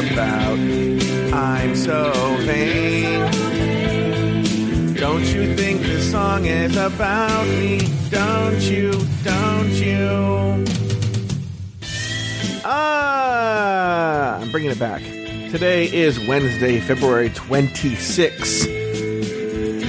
about. 0.00 0.58
I'm 1.32 1.76
so 1.76 2.36
vain. 2.40 3.20
Don't 4.94 5.24
you 5.24 5.54
think 5.54 5.82
this 5.82 6.10
song 6.10 6.46
is 6.46 6.74
about 6.76 7.46
me? 7.46 7.80
Don't 8.08 8.60
you? 8.62 8.92
Don't 9.22 9.72
you? 9.72 10.64
Ah, 12.64 14.38
I'm 14.40 14.50
bringing 14.50 14.70
it 14.70 14.78
back. 14.78 15.02
Today 15.50 15.92
is 15.92 16.18
Wednesday, 16.26 16.80
February 16.80 17.28
26. 17.30 18.66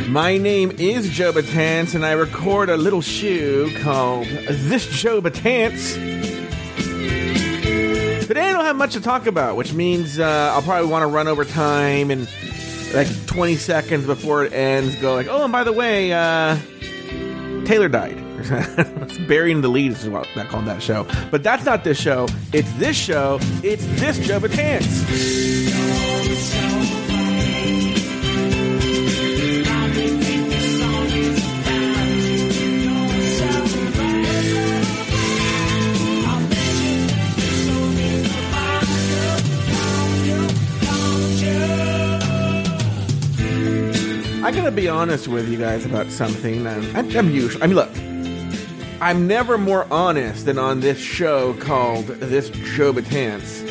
My 0.10 0.38
name 0.38 0.72
is 0.78 1.10
Joe 1.10 1.32
Betance, 1.32 1.96
and 1.96 2.06
I 2.06 2.12
record 2.12 2.70
a 2.70 2.76
little 2.76 3.02
shoe 3.02 3.72
called 3.82 4.28
This 4.28 4.88
Joe 4.88 5.22
Betance. 5.22 6.11
Have 8.72 8.78
much 8.78 8.94
to 8.94 9.02
talk 9.02 9.28
about, 9.28 9.58
which 9.58 9.74
means 9.74 10.18
uh, 10.18 10.54
I'll 10.56 10.62
probably 10.62 10.90
want 10.90 11.04
to 11.04 11.08
run 11.08 11.28
over 11.28 11.44
time 11.44 12.10
and 12.10 12.26
like 12.94 13.06
20 13.26 13.58
seconds 13.58 14.06
before 14.06 14.46
it 14.46 14.54
ends 14.54 14.96
go 14.96 15.14
like, 15.14 15.28
oh, 15.28 15.44
and 15.44 15.52
by 15.52 15.66
the 15.66 15.74
way, 15.74 16.14
uh, 16.14 16.58
Taylor 17.66 17.90
died. 17.90 18.16
Burying 19.28 19.60
the 19.60 19.68
lead 19.68 19.92
is 19.92 20.08
what 20.08 20.26
I 20.38 20.46
call 20.46 20.62
that 20.62 20.82
show. 20.82 21.06
But 21.32 21.44
that's 21.44 21.66
not 21.66 21.84
this 21.84 22.00
show. 22.00 22.30
It's 22.54 22.72
this 22.76 22.96
show. 22.96 23.40
It's 23.62 23.86
this 24.00 24.18
Joe 24.26 24.40
Betance. 24.40 25.02
I 44.52 44.54
gotta 44.54 44.72
be 44.72 44.90
honest 44.90 45.30
with 45.30 45.48
you 45.48 45.58
guys 45.58 45.86
about 45.86 46.12
something. 46.12 46.68
I'm, 46.68 46.94
I'm, 46.94 47.18
I'm 47.18 47.32
usually, 47.32 47.64
I 47.64 47.68
mean, 47.68 47.78
look, 47.78 47.90
I'm 49.00 49.26
never 49.26 49.58
more 49.58 49.88
honest 49.90 50.46
than 50.46 50.60
on 50.60 50.82
this 50.82 51.00
show 51.00 51.54
called 51.54 52.08
This 52.08 52.50
Joe 52.50 52.92
Betance, 52.92 53.62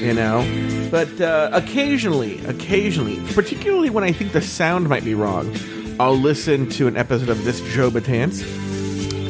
you 0.00 0.12
know? 0.12 0.88
But 0.90 1.20
uh, 1.20 1.50
occasionally, 1.52 2.44
occasionally, 2.46 3.22
particularly 3.34 3.88
when 3.88 4.02
I 4.02 4.10
think 4.10 4.32
the 4.32 4.42
sound 4.42 4.88
might 4.88 5.04
be 5.04 5.14
wrong, 5.14 5.56
I'll 6.00 6.18
listen 6.18 6.68
to 6.70 6.88
an 6.88 6.96
episode 6.96 7.28
of 7.28 7.44
This 7.44 7.60
Joe 7.72 7.88
Betance. 7.88 8.42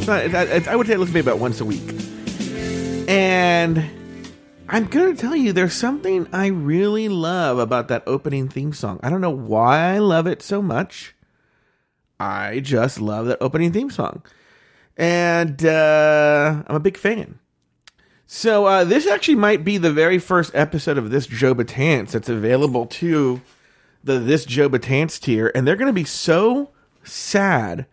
Not, 0.06 0.34
I, 0.34 0.72
I 0.72 0.76
would 0.76 0.86
say 0.86 0.94
I 0.94 0.96
listen 0.96 1.12
maybe 1.12 1.28
about 1.28 1.40
once 1.40 1.60
a 1.60 1.66
week. 1.66 1.94
And 3.06 3.84
I'm 4.72 4.86
gonna 4.86 5.16
tell 5.16 5.34
you, 5.34 5.52
there's 5.52 5.74
something 5.74 6.28
I 6.32 6.46
really 6.46 7.08
love 7.08 7.58
about 7.58 7.88
that 7.88 8.04
opening 8.06 8.48
theme 8.48 8.72
song. 8.72 9.00
I 9.02 9.10
don't 9.10 9.20
know 9.20 9.28
why 9.28 9.94
I 9.94 9.98
love 9.98 10.28
it 10.28 10.42
so 10.42 10.62
much. 10.62 11.16
I 12.20 12.60
just 12.60 13.00
love 13.00 13.26
that 13.26 13.38
opening 13.40 13.72
theme 13.72 13.90
song, 13.90 14.22
and 14.96 15.64
uh, 15.64 16.62
I'm 16.68 16.76
a 16.76 16.80
big 16.80 16.96
fan. 16.96 17.40
So 18.28 18.66
uh, 18.66 18.84
this 18.84 19.08
actually 19.08 19.34
might 19.34 19.64
be 19.64 19.76
the 19.76 19.92
very 19.92 20.20
first 20.20 20.54
episode 20.54 20.98
of 20.98 21.10
this 21.10 21.26
Joe 21.26 21.52
Betance 21.52 22.12
that's 22.12 22.28
available 22.28 22.86
to 22.86 23.40
the 24.04 24.20
this 24.20 24.44
Joe 24.44 24.70
Betance 24.70 25.18
tier, 25.18 25.50
and 25.52 25.66
they're 25.66 25.74
gonna 25.74 25.92
be 25.92 26.04
so 26.04 26.70
sad 27.02 27.86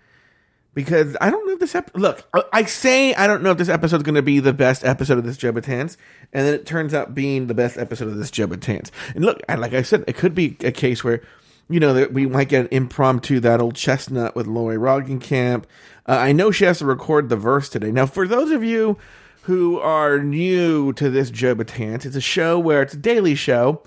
because 0.78 1.18
I 1.20 1.32
don't 1.32 1.48
know 1.48 1.54
if 1.54 1.60
this 1.60 1.74
ep- 1.74 1.90
look. 1.96 2.24
I 2.54 2.66
say 2.66 3.12
I 3.16 3.26
don't 3.26 3.42
know 3.42 3.50
if 3.50 3.58
this 3.58 3.68
episode 3.68 3.96
is 3.96 4.04
going 4.04 4.14
to 4.14 4.22
be 4.22 4.40
the 4.40 4.54
best 4.54 4.86
episode 4.86 5.18
of 5.18 5.24
this 5.26 5.36
Joe 5.36 5.50
and 5.50 5.98
then 6.32 6.54
it 6.54 6.68
turns 6.68 6.94
out 6.94 7.16
being 7.16 7.48
the 7.48 7.56
best 7.56 7.80
episode 7.80 8.10
of 8.10 8.18
this 8.18 8.30
Joe 8.30 8.46
And 8.46 9.26
look, 9.26 9.42
like 9.50 9.74
I 9.74 9.82
said, 9.82 10.04
it 10.06 10.18
could 10.18 10.36
be 10.36 10.56
a 10.60 10.72
case 10.72 11.04
where 11.04 11.24
you 11.68 11.80
know 11.80 11.96
that 11.96 12.14
we 12.14 12.28
might 12.28 12.50
get 12.50 12.66
an 12.66 12.68
impromptu 12.70 13.40
that 13.40 13.60
old 13.60 13.74
chestnut 13.74 14.36
with 14.36 14.46
Lori 14.46 14.78
Roggenkamp. 14.78 15.64
Uh, 16.08 16.12
I 16.12 16.32
know 16.32 16.52
she 16.52 16.66
has 16.66 16.78
to 16.78 16.86
record 16.86 17.30
the 17.30 17.38
verse 17.38 17.70
today. 17.70 17.92
Now, 17.92 18.06
for 18.06 18.28
those 18.28 18.52
of 18.52 18.64
you 18.64 19.00
who 19.42 19.80
are 19.80 20.20
new 20.20 20.94
to 20.94 21.10
this 21.10 21.32
Joe 21.32 21.56
it's 21.56 22.06
a 22.06 22.22
show 22.22 22.60
where 22.60 22.84
it's 22.84 22.94
a 22.94 22.98
daily 22.98 23.34
show. 23.34 23.82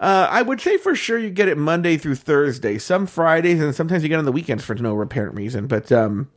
Uh, 0.00 0.26
I 0.30 0.40
would 0.40 0.62
say 0.62 0.78
for 0.78 0.96
sure 0.96 1.18
you 1.18 1.28
get 1.28 1.48
it 1.48 1.58
Monday 1.58 1.98
through 1.98 2.14
Thursday, 2.14 2.78
some 2.78 3.06
Fridays, 3.06 3.60
and 3.60 3.74
sometimes 3.74 4.02
you 4.02 4.08
get 4.08 4.18
on 4.18 4.24
the 4.24 4.32
weekends 4.32 4.64
for 4.64 4.74
no 4.74 4.98
apparent 4.98 5.36
reason. 5.36 5.66
But 5.66 5.92
um, 5.92 6.30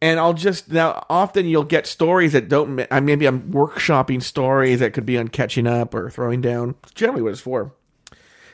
and 0.00 0.20
I'll 0.20 0.34
just 0.34 0.70
now 0.70 1.04
often 1.10 1.46
you'll 1.46 1.64
get 1.64 1.84
stories 1.86 2.32
that 2.32 2.48
don't. 2.48 2.86
I 2.92 3.00
maybe 3.00 3.26
I'm 3.26 3.50
workshopping 3.50 4.22
stories 4.22 4.78
that 4.78 4.92
could 4.92 5.04
be 5.04 5.18
on 5.18 5.28
catching 5.28 5.66
up 5.66 5.94
or 5.94 6.10
throwing 6.10 6.40
down. 6.40 6.76
It's 6.84 6.92
generally 6.92 7.22
what 7.22 7.32
it's 7.32 7.40
for. 7.40 7.74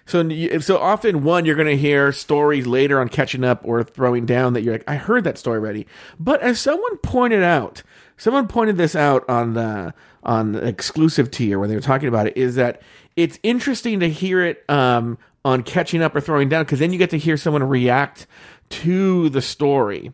So 0.06 0.58
so 0.60 0.78
often 0.78 1.24
one 1.24 1.44
you're 1.44 1.56
going 1.56 1.68
to 1.68 1.76
hear 1.76 2.12
stories 2.12 2.66
later 2.66 3.00
on 3.00 3.08
catching 3.08 3.44
up 3.44 3.60
or 3.64 3.82
throwing 3.84 4.26
down 4.26 4.54
that 4.54 4.62
you're 4.62 4.74
like 4.74 4.88
I 4.88 4.96
heard 4.96 5.24
that 5.24 5.38
story 5.38 5.58
already. 5.58 5.86
But 6.18 6.40
as 6.42 6.60
someone 6.60 6.96
pointed 6.98 7.42
out, 7.42 7.82
someone 8.16 8.48
pointed 8.48 8.76
this 8.76 8.96
out 8.96 9.28
on 9.28 9.54
the 9.54 9.94
on 10.22 10.52
the 10.52 10.66
exclusive 10.66 11.30
tier 11.30 11.58
when 11.58 11.68
they 11.68 11.74
were 11.74 11.80
talking 11.80 12.08
about 12.08 12.26
it 12.26 12.36
is 12.36 12.56
that 12.56 12.82
it's 13.16 13.38
interesting 13.42 14.00
to 14.00 14.08
hear 14.08 14.44
it 14.44 14.64
um, 14.68 15.18
on 15.44 15.62
catching 15.62 16.02
up 16.02 16.14
or 16.14 16.20
throwing 16.20 16.48
down 16.48 16.64
because 16.64 16.78
then 16.78 16.92
you 16.92 16.98
get 16.98 17.10
to 17.10 17.18
hear 17.18 17.36
someone 17.36 17.62
react 17.62 18.26
to 18.68 19.28
the 19.30 19.42
story. 19.42 20.12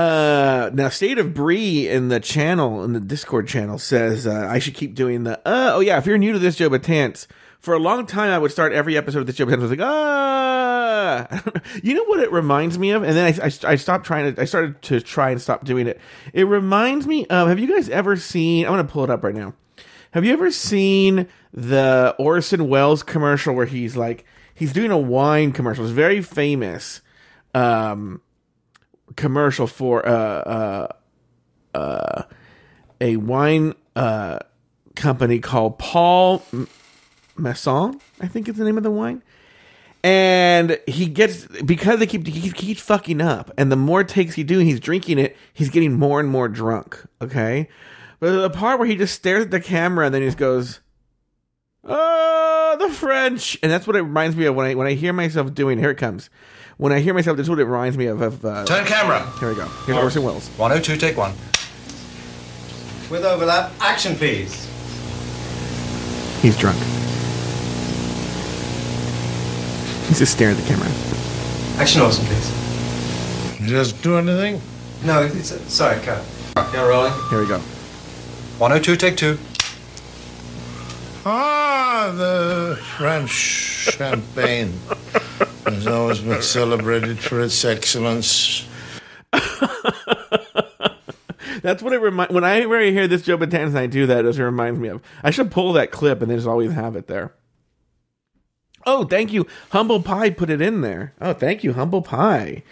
Uh, 0.00 0.70
now, 0.72 0.88
State 0.88 1.18
of 1.18 1.34
Bree 1.34 1.86
in 1.88 2.08
the 2.08 2.20
channel, 2.20 2.82
in 2.84 2.94
the 2.94 3.00
Discord 3.00 3.46
channel, 3.46 3.76
says 3.76 4.26
uh, 4.26 4.46
I 4.48 4.58
should 4.58 4.74
keep 4.74 4.94
doing 4.94 5.24
the. 5.24 5.38
Uh, 5.40 5.72
oh 5.74 5.80
yeah, 5.80 5.98
if 5.98 6.06
you're 6.06 6.16
new 6.16 6.32
to 6.32 6.38
this 6.38 6.56
Joe 6.56 6.70
Betance, 6.70 7.26
for 7.58 7.74
a 7.74 7.78
long 7.78 8.06
time 8.06 8.30
I 8.30 8.38
would 8.38 8.50
start 8.50 8.72
every 8.72 8.96
episode 8.96 9.20
of 9.20 9.26
this 9.26 9.36
Joe 9.36 9.44
Betance 9.44 9.60
with 9.60 9.70
like 9.70 9.80
ah. 9.82 11.42
you 11.82 11.92
know 11.92 12.04
what 12.04 12.20
it 12.20 12.32
reminds 12.32 12.78
me 12.78 12.92
of? 12.92 13.02
And 13.02 13.14
then 13.14 13.34
I, 13.34 13.46
I, 13.46 13.72
I 13.72 13.76
stopped 13.76 14.06
trying 14.06 14.34
to. 14.34 14.40
I 14.40 14.46
started 14.46 14.80
to 14.82 15.02
try 15.02 15.30
and 15.30 15.42
stop 15.42 15.64
doing 15.64 15.86
it. 15.86 16.00
It 16.32 16.44
reminds 16.44 17.06
me 17.06 17.26
of. 17.26 17.48
Have 17.48 17.58
you 17.58 17.68
guys 17.68 17.90
ever 17.90 18.16
seen? 18.16 18.64
I'm 18.64 18.72
gonna 18.72 18.84
pull 18.84 19.04
it 19.04 19.10
up 19.10 19.22
right 19.22 19.34
now. 19.34 19.52
Have 20.12 20.24
you 20.24 20.32
ever 20.32 20.50
seen 20.50 21.28
the 21.52 22.14
Orson 22.18 22.68
Welles 22.68 23.02
commercial 23.02 23.54
where 23.54 23.66
he's 23.66 23.96
like 23.98 24.24
he's 24.54 24.72
doing 24.72 24.92
a 24.92 24.98
wine 24.98 25.52
commercial? 25.52 25.84
It's 25.84 25.92
very 25.92 26.22
famous. 26.22 27.02
Um, 27.52 28.22
commercial 29.20 29.66
for 29.66 30.06
uh, 30.08 30.12
uh, 30.12 30.88
uh, 31.74 32.22
a 33.00 33.16
wine 33.16 33.74
uh, 33.94 34.38
company 34.96 35.38
called 35.38 35.78
Paul 35.78 36.42
Masson, 37.36 38.00
I 38.20 38.26
think 38.26 38.48
is 38.48 38.56
the 38.56 38.64
name 38.64 38.78
of 38.78 38.82
the 38.82 38.90
wine. 38.90 39.22
And 40.02 40.80
he 40.86 41.04
gets 41.04 41.44
because 41.62 41.98
they 41.98 42.06
keep 42.06 42.26
he 42.26 42.50
keeps 42.50 42.80
fucking 42.80 43.20
up, 43.20 43.50
and 43.58 43.70
the 43.70 43.76
more 43.76 44.02
takes 44.02 44.34
he 44.34 44.42
do, 44.42 44.58
he's 44.58 44.80
drinking 44.80 45.18
it, 45.18 45.36
he's 45.52 45.68
getting 45.68 45.92
more 45.92 46.20
and 46.20 46.28
more 46.30 46.48
drunk. 46.48 46.98
Okay, 47.20 47.68
but 48.18 48.40
the 48.40 48.48
part 48.48 48.78
where 48.78 48.88
he 48.88 48.96
just 48.96 49.14
stares 49.14 49.44
at 49.44 49.50
the 49.50 49.60
camera 49.60 50.06
and 50.06 50.14
then 50.14 50.22
he 50.22 50.28
just 50.28 50.38
goes, 50.38 50.80
"Oh, 51.84 52.39
the 52.78 52.90
French," 52.90 53.58
and 53.62 53.70
that's 53.70 53.86
what 53.86 53.96
it 53.96 54.02
reminds 54.02 54.36
me 54.36 54.46
of 54.46 54.54
when 54.54 54.66
I 54.66 54.74
when 54.74 54.86
I 54.86 54.94
hear 54.94 55.12
myself 55.12 55.54
doing. 55.54 55.78
Here 55.78 55.90
it 55.90 55.96
comes 55.96 56.30
when 56.80 56.94
I 56.94 57.00
hear 57.00 57.12
myself, 57.12 57.36
this 57.36 57.44
is 57.44 57.50
what 57.50 57.58
it 57.58 57.66
reminds 57.66 57.98
me 57.98 58.06
of. 58.06 58.22
of 58.22 58.42
uh, 58.42 58.64
Turn 58.64 58.86
camera. 58.86 59.30
Here 59.38 59.50
we 59.50 59.54
go. 59.54 59.66
Here's 59.84 59.98
Orson 59.98 60.22
Welles. 60.22 60.48
102, 60.56 60.96
take 60.96 61.14
one. 61.14 61.32
With 63.10 63.22
overlap, 63.22 63.70
action 63.80 64.16
please. 64.16 64.66
He's 66.40 66.56
drunk. 66.56 66.78
He's 70.08 70.20
just 70.20 70.32
staring 70.32 70.56
at 70.56 70.62
the 70.62 70.66
camera. 70.66 70.88
Action 71.76 72.00
Orson, 72.00 72.24
please. 72.24 73.68
Just 73.68 74.02
do 74.02 74.16
anything? 74.16 74.62
No, 75.04 75.22
it's 75.22 75.50
a, 75.50 75.58
sorry, 75.68 76.00
cut. 76.00 76.24
Yeah, 76.56 76.86
rolling. 76.86 77.12
Here 77.28 77.42
we 77.42 77.46
go. 77.46 77.58
102, 78.56 78.96
take 78.96 79.18
two. 79.18 79.38
The 82.08 82.78
French 82.96 83.30
champagne 83.30 84.72
has 85.66 85.86
always 85.86 86.20
been 86.20 86.40
celebrated 86.40 87.18
for 87.18 87.42
its 87.42 87.62
excellence. 87.62 88.66
That's 91.62 91.82
what 91.82 91.92
it 91.92 92.00
reminds. 92.00 92.32
When 92.32 92.42
I 92.42 92.62
hear 92.62 93.06
this 93.06 93.20
Joe 93.20 93.36
Betance 93.36 93.66
and 93.66 93.78
I 93.78 93.86
do 93.86 94.06
that, 94.06 94.24
it 94.24 94.38
reminds 94.38 94.80
me 94.80 94.88
of. 94.88 95.02
I 95.22 95.30
should 95.30 95.50
pull 95.50 95.74
that 95.74 95.90
clip 95.90 96.22
and 96.22 96.30
then 96.30 96.38
just 96.38 96.48
always 96.48 96.72
have 96.72 96.96
it 96.96 97.06
there. 97.06 97.34
Oh, 98.86 99.04
thank 99.04 99.30
you, 99.30 99.46
Humble 99.70 100.00
Pie. 100.00 100.30
Put 100.30 100.48
it 100.48 100.62
in 100.62 100.80
there. 100.80 101.12
Oh, 101.20 101.34
thank 101.34 101.62
you, 101.62 101.74
Humble 101.74 102.00
Pie. 102.00 102.62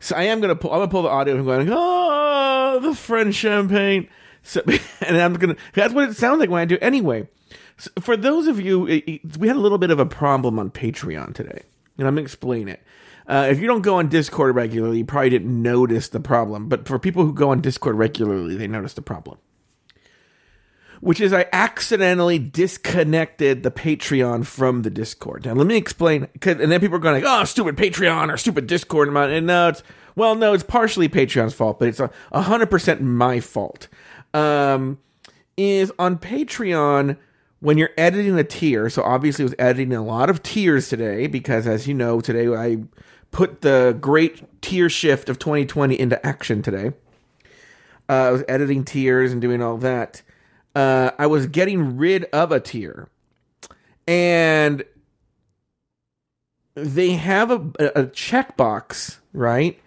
So 0.00 0.16
I 0.16 0.22
am 0.22 0.40
gonna 0.40 0.56
pull. 0.56 0.72
I'm 0.72 0.78
gonna 0.78 0.90
pull 0.90 1.02
the 1.02 1.10
audio 1.10 1.36
him 1.36 1.44
going, 1.44 1.68
"Oh, 1.70 2.80
the 2.82 2.94
French 2.94 3.34
champagne," 3.34 4.08
so, 4.42 4.62
and 5.02 5.18
I'm 5.18 5.34
gonna. 5.34 5.56
That's 5.74 5.92
what 5.92 6.08
it 6.08 6.16
sounds 6.16 6.40
like 6.40 6.48
when 6.48 6.62
I 6.62 6.64
do. 6.64 6.78
Anyway, 6.80 7.28
for 8.00 8.16
those 8.16 8.46
of 8.46 8.60
you, 8.60 8.84
we 9.38 9.48
had 9.48 9.56
a 9.56 9.60
little 9.60 9.78
bit 9.78 9.90
of 9.90 9.98
a 9.98 10.06
problem 10.06 10.58
on 10.58 10.70
Patreon 10.70 11.34
today, 11.34 11.62
and 11.98 12.06
I'm 12.06 12.14
gonna 12.14 12.22
explain 12.22 12.68
it. 12.68 12.82
Uh, 13.26 13.48
if 13.50 13.58
you 13.60 13.66
don't 13.66 13.82
go 13.82 13.96
on 13.96 14.08
Discord 14.08 14.54
regularly, 14.54 14.98
you 14.98 15.04
probably 15.04 15.30
didn't 15.30 15.62
notice 15.62 16.08
the 16.08 16.20
problem. 16.20 16.68
But 16.68 16.86
for 16.86 16.98
people 16.98 17.24
who 17.24 17.32
go 17.32 17.50
on 17.50 17.60
Discord 17.60 17.96
regularly, 17.96 18.56
they 18.56 18.66
notice 18.68 18.94
the 18.94 19.02
problem. 19.02 19.38
which 21.00 21.20
is 21.20 21.32
I 21.34 21.46
accidentally 21.52 22.38
disconnected 22.38 23.62
the 23.62 23.70
Patreon 23.70 24.46
from 24.46 24.82
the 24.82 24.90
Discord. 24.90 25.44
Now 25.44 25.52
let 25.52 25.66
me 25.66 25.76
explain, 25.76 26.28
and 26.42 26.72
then 26.72 26.80
people 26.80 26.96
are 26.96 27.00
going 27.00 27.22
like, 27.22 27.24
"Oh, 27.26 27.44
stupid 27.44 27.76
Patreon 27.76 28.32
or 28.32 28.38
stupid 28.38 28.66
Discord," 28.66 29.08
and 29.14 29.46
no, 29.46 29.68
it's 29.68 29.82
well, 30.16 30.34
no, 30.34 30.54
it's 30.54 30.62
partially 30.62 31.08
Patreon's 31.08 31.52
fault, 31.54 31.78
but 31.78 31.88
it's 31.88 32.00
hundred 32.32 32.70
percent 32.70 33.02
my 33.02 33.40
fault. 33.40 33.88
Um, 34.32 34.98
is 35.56 35.92
on 35.98 36.18
Patreon 36.18 37.16
when 37.64 37.78
you're 37.78 37.92
editing 37.96 38.38
a 38.38 38.44
tier. 38.44 38.90
So 38.90 39.02
obviously, 39.02 39.42
I 39.42 39.46
was 39.46 39.54
editing 39.58 39.94
a 39.94 40.04
lot 40.04 40.28
of 40.28 40.42
tiers 40.42 40.90
today 40.90 41.26
because, 41.26 41.66
as 41.66 41.88
you 41.88 41.94
know, 41.94 42.20
today 42.20 42.46
I 42.54 42.84
put 43.30 43.62
the 43.62 43.96
great 43.98 44.60
tier 44.60 44.90
shift 44.90 45.30
of 45.30 45.38
2020 45.38 45.98
into 45.98 46.24
action 46.24 46.60
today. 46.60 46.92
Uh, 48.06 48.12
I 48.12 48.30
was 48.32 48.44
editing 48.48 48.84
tiers 48.84 49.32
and 49.32 49.40
doing 49.40 49.62
all 49.62 49.78
that. 49.78 50.20
Uh, 50.74 51.12
I 51.18 51.26
was 51.26 51.46
getting 51.46 51.96
rid 51.96 52.24
of 52.34 52.52
a 52.52 52.60
tier, 52.60 53.08
and 54.06 54.84
they 56.74 57.12
have 57.12 57.50
a, 57.50 57.72
a, 57.78 58.02
a 58.02 58.06
checkbox, 58.08 59.20
right? 59.32 59.80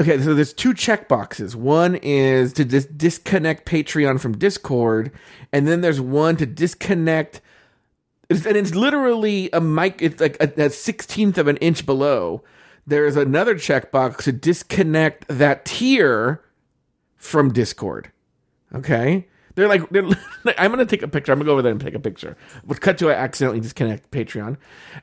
Okay, 0.00 0.20
so 0.20 0.34
there's 0.34 0.52
two 0.52 0.72
checkboxes. 0.74 1.54
One 1.54 1.96
is 1.96 2.52
to 2.54 2.64
dis- 2.64 2.86
disconnect 2.86 3.66
Patreon 3.66 4.20
from 4.20 4.36
Discord, 4.36 5.12
and 5.52 5.68
then 5.68 5.80
there's 5.80 6.00
one 6.00 6.36
to 6.38 6.46
disconnect. 6.46 7.40
And 8.30 8.56
it's 8.56 8.74
literally 8.74 9.50
a 9.52 9.60
mic. 9.60 10.00
It's 10.00 10.20
like 10.20 10.42
a, 10.42 10.70
sixteenth 10.70 11.36
of 11.38 11.46
an 11.46 11.58
inch 11.58 11.84
below. 11.84 12.42
There's 12.86 13.16
another 13.16 13.54
checkbox 13.54 14.22
to 14.22 14.32
disconnect 14.32 15.28
that 15.28 15.64
tier 15.64 16.42
from 17.16 17.52
Discord. 17.52 18.10
Okay, 18.74 19.28
they're 19.54 19.68
like, 19.68 19.88
they're, 19.90 20.04
I'm 20.58 20.70
gonna 20.70 20.86
take 20.86 21.02
a 21.02 21.08
picture. 21.08 21.32
I'm 21.32 21.38
gonna 21.38 21.46
go 21.46 21.52
over 21.52 21.62
there 21.62 21.72
and 21.72 21.80
take 21.80 21.94
a 21.94 22.00
picture. 22.00 22.36
But 22.64 22.80
cut 22.80 22.98
to 22.98 23.10
I 23.10 23.14
accidentally 23.14 23.60
disconnect 23.60 24.10
Patreon, 24.10 24.56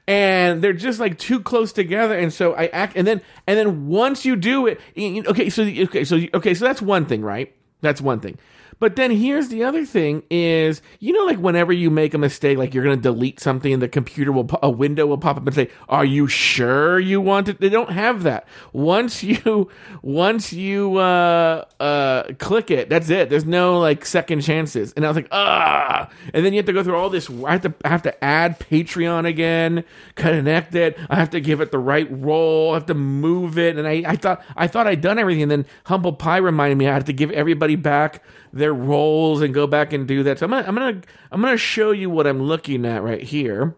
and 0.08 0.62
they're 0.62 0.74
just 0.74 1.00
like 1.00 1.18
too 1.18 1.40
close 1.40 1.72
together. 1.74 2.18
And 2.18 2.32
so 2.34 2.54
I 2.54 2.68
act, 2.68 2.94
and 2.96 3.06
then 3.08 3.22
and 3.48 3.58
then 3.58 3.88
once 3.88 4.26
you 4.26 4.36
do 4.36 4.68
it, 4.68 4.80
you- 4.96 5.24
okay, 5.28 5.50
so 5.50 5.64
okay, 5.64 6.04
so 6.04 6.20
okay, 6.34 6.54
so 6.54 6.66
that's 6.66 6.82
one 6.82 7.06
thing, 7.06 7.22
right? 7.22 7.54
That's 7.82 8.02
one 8.02 8.20
thing. 8.20 8.38
But 8.80 8.96
then 8.96 9.12
here's 9.12 9.50
the 9.50 9.64
other 9.64 9.86
thing: 9.86 10.24
is 10.30 10.82
you 11.00 11.14
know, 11.14 11.26
like 11.26 11.38
whenever 11.38 11.74
you 11.74 11.90
make 11.90 12.14
a 12.14 12.18
mistake, 12.18 12.58
like 12.58 12.74
you're 12.74 12.84
gonna 12.84 12.98
delete 12.98 13.40
something, 13.40 13.74
and 13.74 13.82
the 13.82 13.90
computer 13.90 14.32
will 14.32 14.50
a 14.64 14.70
window 14.70 15.06
will 15.06 15.18
pop 15.18 15.38
up 15.38 15.46
and 15.46 15.56
say, 15.56 15.70
"Are 15.90 16.06
you 16.06 16.28
sure 16.28 17.00
you 17.00 17.20
want 17.22 17.50
it?" 17.50 17.60
They 17.60 17.70
don't 17.70 17.92
have 17.92 18.24
that. 18.24 18.48
Once 18.72 19.24
you 19.24 19.70
once 20.02 20.54
you 20.54 20.98
uh 20.98 21.66
uh 21.80 22.24
click 22.40 22.72
it, 22.72 22.90
that's 22.90 23.10
it. 23.10 23.30
There's 23.30 23.46
no 23.46 23.80
like 23.80 24.06
second 24.06 24.42
chances. 24.42 24.94
And 24.94 25.06
I 25.06 25.10
was 25.10 25.16
like, 25.16 25.28
ah, 25.32 26.10
and 26.34 26.46
then 26.46 26.54
you 26.54 26.58
have 26.58 26.66
to 26.66 26.74
go 26.74 26.84
through 26.84 26.96
all 26.96 27.10
this. 27.10 27.30
I 27.30 27.52
have 27.52 27.62
to 27.62 27.74
I 27.84 27.90
have 27.90 28.04
to 28.04 28.24
add 28.24 28.60
Patreon 28.60 29.28
again, 29.28 29.84
connect 30.16 30.74
it. 30.76 30.98
I 31.10 31.16
have 31.16 31.32
to 31.32 31.42
give 31.42 31.62
it 31.62 31.72
the 31.72 31.80
right 31.80 32.08
role. 32.10 32.72
I 32.72 32.76
have 32.76 32.86
to 32.88 32.94
move 32.94 33.58
it. 33.58 33.78
And 33.78 33.88
I 33.88 34.04
I 34.08 34.16
thought 34.16 34.44
I 34.56 34.68
thought 34.68 34.88
I'd 34.88 35.02
done 35.02 35.20
everything. 35.20 35.44
And 35.44 35.52
then 35.52 35.66
Humble 35.86 36.14
Pie 36.14 36.38
reminded 36.38 36.78
me 36.78 36.88
I 36.88 36.94
had 36.94 37.06
to 37.08 37.14
give 37.14 37.32
everybody 37.32 37.76
back 37.76 38.24
their 38.52 38.69
roles 38.74 39.42
and 39.42 39.54
go 39.54 39.68
back 39.68 39.94
and 39.94 40.08
do 40.08 40.24
that. 40.24 40.40
So 40.40 40.46
I'm 40.46 40.52
gonna 40.52 40.68
I'm 40.68 40.76
gonna 40.76 41.02
I'm 41.32 41.42
gonna 41.42 41.58
show 41.58 41.92
you 41.92 42.10
what 42.10 42.28
I'm 42.28 42.42
looking 42.42 42.86
at 42.86 43.04
right 43.04 43.22
here. 43.22 43.76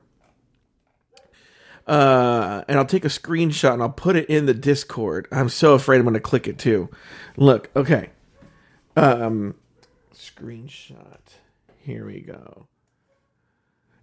Uh, 1.87 2.63
and 2.67 2.77
I'll 2.77 2.85
take 2.85 3.05
a 3.05 3.09
screenshot 3.09 3.73
and 3.73 3.81
I'll 3.81 3.89
put 3.89 4.15
it 4.15 4.29
in 4.29 4.45
the 4.45 4.53
Discord. 4.53 5.27
I'm 5.31 5.49
so 5.49 5.73
afraid 5.73 5.99
I'm 5.99 6.13
to 6.13 6.19
click 6.19 6.47
it 6.47 6.57
too. 6.57 6.89
Look, 7.37 7.69
okay. 7.75 8.11
Um, 8.95 9.55
screenshot. 10.13 11.19
Here 11.79 12.05
we 12.05 12.21
go. 12.21 12.67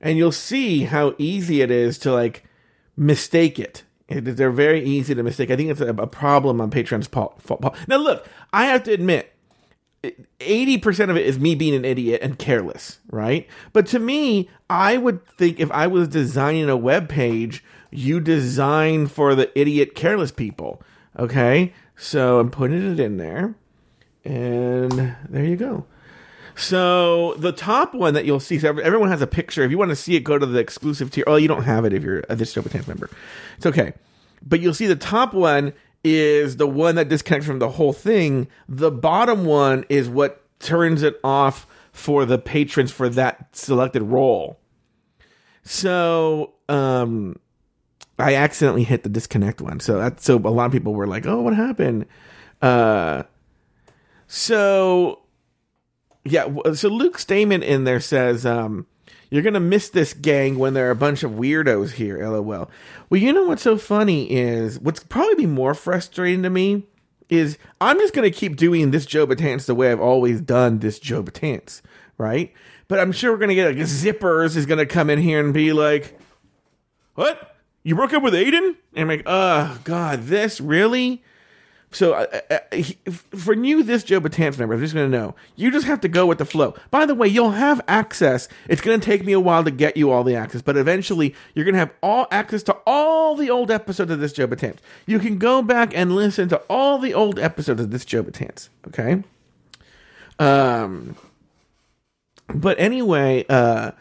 And 0.00 0.19
you'll 0.19 0.32
see 0.32 0.85
how 0.85 1.14
easy 1.19 1.62
it 1.62 1.70
is 1.70 1.99
to 2.00 2.12
like 2.12 2.44
mistake 2.96 3.58
it. 3.58 3.85
They're 4.08 4.50
very 4.50 4.82
easy 4.85 5.14
to 5.14 5.23
mistake. 5.23 5.50
I 5.50 5.56
think 5.56 5.70
it's 5.70 5.81
a, 5.81 5.93
problem 6.06 6.61
on 6.61 6.70
Patreon's 6.70 7.06
fault- 7.06 7.40
Now, 7.87 7.99
look, 7.99 8.26
I 8.52 8.64
have 8.67 8.82
to 8.85 8.93
admit, 8.93 9.32
80% 10.03 11.11
of 11.11 11.17
it 11.17 11.27
is 11.27 11.39
me 11.39 11.55
being 11.55 11.75
an 11.75 11.85
idiot 11.85 12.21
and 12.23 12.39
careless, 12.39 12.99
right? 13.11 13.49
But 13.73 13.87
to 13.89 13.99
me, 13.99 14.49
I 14.71 14.97
would 14.97 15.27
think 15.27 15.59
if 15.59 15.71
I 15.73 15.87
was 15.87 16.09
designing 16.09 16.69
a 16.69 16.77
web 16.77 17.09
page, 17.09 17.65
you 17.91 18.21
design 18.21 19.06
for 19.06 19.35
the 19.35 19.50
idiot 19.59 19.95
careless 19.95 20.31
people. 20.31 20.83
Okay? 21.19 21.73
So 21.97 22.39
I'm 22.39 22.50
putting 22.50 22.93
it 22.93 23.00
in 23.00 23.17
there. 23.17 23.55
And 24.25 25.17
there 25.29 25.45
you 25.45 25.56
go. 25.56 25.87
So 26.55 27.35
the 27.35 27.53
top 27.53 27.95
one 27.95 28.15
that 28.15 28.25
you'll 28.25 28.41
see, 28.41 28.59
so 28.59 28.77
everyone 28.79 29.09
has 29.09 29.23
a 29.23 29.27
picture. 29.27 29.62
If 29.62 29.71
you 29.71 29.79
want 29.79 29.91
to 29.91 29.97
see 29.97 30.17
it, 30.17 30.21
go 30.21 30.39
to 30.39 30.47
the 30.47 30.59
exclusive 30.59 31.11
tier. 31.11 31.25
Oh, 31.27 31.37
you 31.37 31.49
don't 31.49 31.62
have 31.62 31.85
it 31.85 31.93
if 31.93 32.03
you're 32.03 32.25
a 32.29 32.37
This 32.37 32.56
member. 32.87 33.09
It's 33.56 33.67
okay. 33.67 33.95
But 34.47 34.61
you'll 34.61 34.75
see 34.75 34.87
the 34.87 34.97
top 34.97 35.35
one 35.35 35.73
is 36.17 36.57
the 36.57 36.67
one 36.67 36.95
that 36.97 37.09
disconnects 37.09 37.47
from 37.47 37.59
the 37.59 37.71
whole 37.71 37.93
thing. 37.93 38.49
The 38.69 38.91
bottom 38.91 39.45
one 39.45 39.85
is 39.89 40.09
what 40.09 40.43
turns 40.61 41.03
it 41.03 41.19
off 41.23 41.67
for 41.93 42.25
the 42.25 42.39
patrons 42.39 42.91
for 42.91 43.09
that 43.11 43.55
selected 43.57 44.03
role. 44.03 44.61
So, 45.63 46.55
um, 46.69 47.39
I 48.19 48.35
accidentally 48.35 48.85
hit 48.85 49.03
the 49.03 49.09
disconnect 49.09 49.61
one. 49.61 49.81
So 49.81 49.99
that 49.99 50.21
so 50.21 50.37
a 50.37 50.51
lot 50.51 50.67
of 50.67 50.73
people 50.73 50.95
were 50.95 51.07
like, 51.07 51.27
"Oh, 51.27 51.41
what 51.43 51.55
happened?" 51.55 52.07
Uh, 52.61 53.25
so 54.27 55.21
yeah, 56.25 56.49
so 56.75 56.89
Luke 56.89 57.19
Stamen 57.19 57.63
in 57.63 57.85
there 57.85 58.01
says, 58.01 58.45
um, 58.45 58.87
"You're 59.31 59.43
gonna 59.43 59.61
miss 59.61 59.89
this 59.89 60.15
gang 60.15 60.59
when 60.59 60.75
there 60.75 60.89
are 60.89 60.93
a 60.93 60.97
bunch 60.97 61.23
of 61.23 61.33
weirdos 61.33 61.93
here." 61.93 62.19
LOL. 62.19 62.71
Well, 63.11 63.21
you 63.21 63.33
know 63.33 63.45
what's 63.45 63.63
so 63.63 63.77
funny 63.77 64.31
is 64.31 64.79
what's 64.81 65.03
probably 65.05 65.47
more 65.47 65.75
frustrating 65.75 66.43
to 66.43 66.51
me 66.51 66.85
is 67.29 67.59
I'm 67.81 67.99
just 67.99 68.15
gonna 68.15 68.31
keep 68.31 68.57
doing 68.57 68.91
this 68.91 69.07
Joe 69.07 69.27
Betance 69.27 69.67
the 69.67 69.75
way 69.75 69.93
I've 69.93 70.01
always 70.01 70.41
done 70.41 70.79
this 70.79 70.99
Joe 70.99 71.23
Betance, 71.23 71.83
right? 72.17 72.53
But 72.89 73.01
I'm 73.01 73.13
sure 73.13 73.33
we're 73.33 73.39
gonna 73.39 73.55
get 73.55 73.77
like 73.77 73.87
Zippers 73.87 74.57
is 74.57 74.67
gonna 74.67 74.87
come 74.87 75.11
in 75.11 75.19
here 75.19 75.41
and 75.41 75.53
be 75.53 75.73
like, 75.73 76.19
"What? 77.15 77.57
You 77.83 77.95
broke 77.95 78.13
up 78.15 78.23
with 78.23 78.35
Aiden?" 78.35 78.77
And 78.95 79.03
I'm 79.03 79.09
like, 79.09 79.25
"Oh 79.27 79.79
God, 79.85 80.27
this 80.27 80.61
really." 80.61 81.23
So, 81.90 82.12
uh, 82.12 82.40
uh, 82.50 82.58
he- 82.70 82.99
for 83.06 83.55
new 83.56 83.82
this 83.82 84.05
Joe 84.05 84.20
Betance 84.20 84.59
member, 84.59 84.75
I'm 84.75 84.80
just 84.80 84.92
going 84.92 85.11
to 85.11 85.18
know. 85.18 85.35
You 85.57 85.71
just 85.71 85.87
have 85.87 86.02
to 86.02 86.09
go 86.09 86.26
with 86.26 86.37
the 86.37 86.45
flow. 86.45 86.75
By 86.90 87.07
the 87.07 87.14
way, 87.14 87.28
you'll 87.28 87.52
have 87.52 87.80
access. 87.88 88.47
It's 88.68 88.83
going 88.83 89.00
to 89.00 89.04
take 89.04 89.25
me 89.25 89.33
a 89.33 89.40
while 89.40 89.64
to 89.64 89.71
get 89.71 89.97
you 89.97 90.11
all 90.11 90.23
the 90.23 90.35
access, 90.35 90.61
but 90.61 90.76
eventually 90.76 91.35
you're 91.54 91.64
going 91.64 91.73
to 91.75 91.78
have 91.78 91.92
all 92.02 92.26
access 92.30 92.62
to 92.64 92.76
all 92.87 93.37
the 93.37 93.49
old 93.49 93.71
episodes 93.71 94.11
of 94.11 94.21
this 94.21 94.35
Joe 94.35 94.47
Betance. 94.47 94.76
You 95.07 95.18
can 95.18 95.38
go 95.38 95.62
back 95.62 95.92
and 95.97 96.14
listen 96.14 96.50
to 96.50 96.59
all 96.68 96.99
the 96.99 97.14
old 97.14 97.38
episodes 97.38 97.80
of 97.80 97.90
this 97.90 98.04
Joe 98.04 98.23
Betance. 98.23 98.68
Okay. 98.88 99.23
Um. 100.38 101.16
But 102.54 102.78
anyway, 102.78 103.45
uh, 103.49 103.92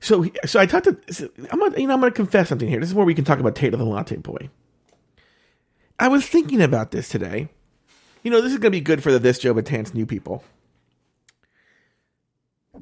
so 0.00 0.26
so 0.46 0.60
I 0.60 0.66
talked 0.66 0.84
to. 0.86 0.96
so 1.12 1.28
I'm 1.50 1.58
gonna, 1.58 1.78
you 1.80 1.86
know 1.86 1.94
I'm 1.94 2.00
going 2.00 2.12
to 2.12 2.16
confess 2.16 2.48
something 2.48 2.68
here. 2.68 2.80
This 2.80 2.88
is 2.88 2.94
where 2.94 3.06
we 3.06 3.14
can 3.14 3.24
talk 3.24 3.38
about 3.38 3.54
Tato 3.54 3.76
the 3.76 3.84
Latte 3.84 4.16
Boy. 4.16 4.48
I 6.00 6.08
was 6.08 6.26
thinking 6.26 6.62
about 6.62 6.90
this 6.90 7.10
today. 7.10 7.50
You 8.22 8.30
know, 8.30 8.40
this 8.40 8.52
is 8.52 8.58
going 8.58 8.72
to 8.72 8.78
be 8.78 8.80
good 8.80 9.02
for 9.02 9.12
the 9.12 9.18
This 9.18 9.38
Joe 9.38 9.54
Betance 9.54 9.92
new 9.92 10.06
people. 10.06 10.42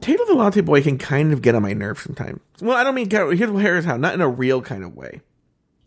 Tato 0.01 0.25
the 0.27 0.35
Latte 0.35 0.61
Boy 0.61 0.83
can 0.83 0.99
kind 0.99 1.33
of 1.33 1.43
get 1.43 1.57
on 1.57 1.63
my 1.63 1.73
nerves 1.73 2.03
sometimes. 2.03 2.41
Well, 2.61 2.77
I 2.77 2.85
don't 2.85 2.95
mean, 2.95 3.11
here's, 3.11 3.39
here's 3.39 3.85
how, 3.85 3.97
not 3.97 4.15
in 4.15 4.21
a 4.21 4.29
real 4.29 4.63
kind 4.63 4.85
of 4.85 4.95
way, 4.95 5.21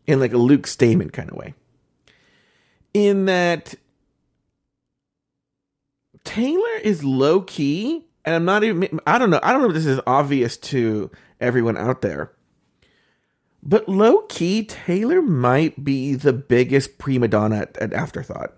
in 0.06 0.20
like 0.20 0.34
a 0.34 0.38
Luke 0.38 0.68
Stamen 0.68 1.10
kind 1.10 1.30
of 1.30 1.38
way. 1.38 1.54
In 2.94 3.26
that 3.28 3.76
Taylor 6.26 6.78
is 6.84 7.06
low 7.06 7.42
key, 7.42 8.06
and 8.26 8.36
I'm 8.36 8.44
not 8.44 8.66
even, 8.66 9.00
I 9.08 9.18
don't 9.18 9.30
know, 9.30 9.40
I 9.42 9.54
don't 9.54 9.62
know 9.62 9.70
if 9.70 9.74
this 9.74 9.86
is 9.86 10.02
obvious 10.06 10.58
to 10.58 11.10
everyone 11.40 11.78
out 11.78 12.02
there. 12.02 12.34
But 13.64 13.88
low 13.88 14.22
key, 14.22 14.64
Taylor 14.64 15.22
might 15.22 15.84
be 15.84 16.16
the 16.16 16.34
biggest 16.34 16.98
prima 16.98 17.28
donna 17.28 17.68
at, 17.80 17.94
Afterthought. 17.94 18.54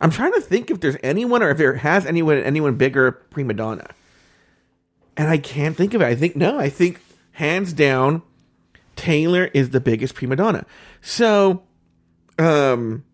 I'm 0.00 0.10
trying 0.10 0.32
to 0.34 0.40
think 0.40 0.70
if 0.70 0.80
there's 0.80 0.96
anyone 1.02 1.42
or 1.42 1.50
if 1.50 1.58
there 1.58 1.74
has 1.76 2.04
anyone 2.04 2.38
anyone 2.38 2.76
bigger 2.76 3.12
prima 3.12 3.54
donna. 3.54 3.88
And 5.16 5.28
I 5.28 5.38
can't 5.38 5.74
think 5.74 5.94
of 5.94 6.02
it. 6.02 6.04
I 6.04 6.14
think 6.14 6.36
no, 6.36 6.58
I 6.58 6.68
think 6.68 7.00
hands 7.32 7.72
down, 7.72 8.22
Taylor 8.94 9.46
is 9.54 9.70
the 9.70 9.80
biggest 9.80 10.14
prima 10.14 10.36
donna. 10.36 10.66
So, 11.00 11.62
um, 12.38 13.04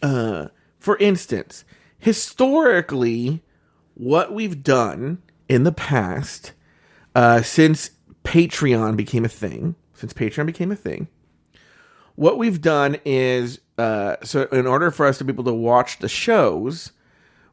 uh, 0.00 0.48
for 0.78 0.96
instance, 0.98 1.64
historically, 1.98 3.42
what 3.94 4.32
we've 4.32 4.62
done 4.62 5.22
in 5.48 5.64
the 5.64 5.72
past, 5.72 6.52
uh, 7.16 7.42
since 7.42 7.90
Patreon 8.26 8.96
became 8.96 9.24
a 9.24 9.28
thing, 9.28 9.76
since 9.94 10.12
Patreon 10.12 10.46
became 10.46 10.72
a 10.72 10.76
thing, 10.76 11.06
what 12.16 12.38
we've 12.38 12.60
done 12.60 12.96
is 13.04 13.60
uh, 13.78 14.16
so 14.22 14.44
in 14.50 14.66
order 14.66 14.90
for 14.90 15.06
us 15.06 15.18
to 15.18 15.24
be 15.24 15.32
able 15.32 15.44
to 15.44 15.54
watch 15.54 16.00
the 16.00 16.08
shows, 16.08 16.92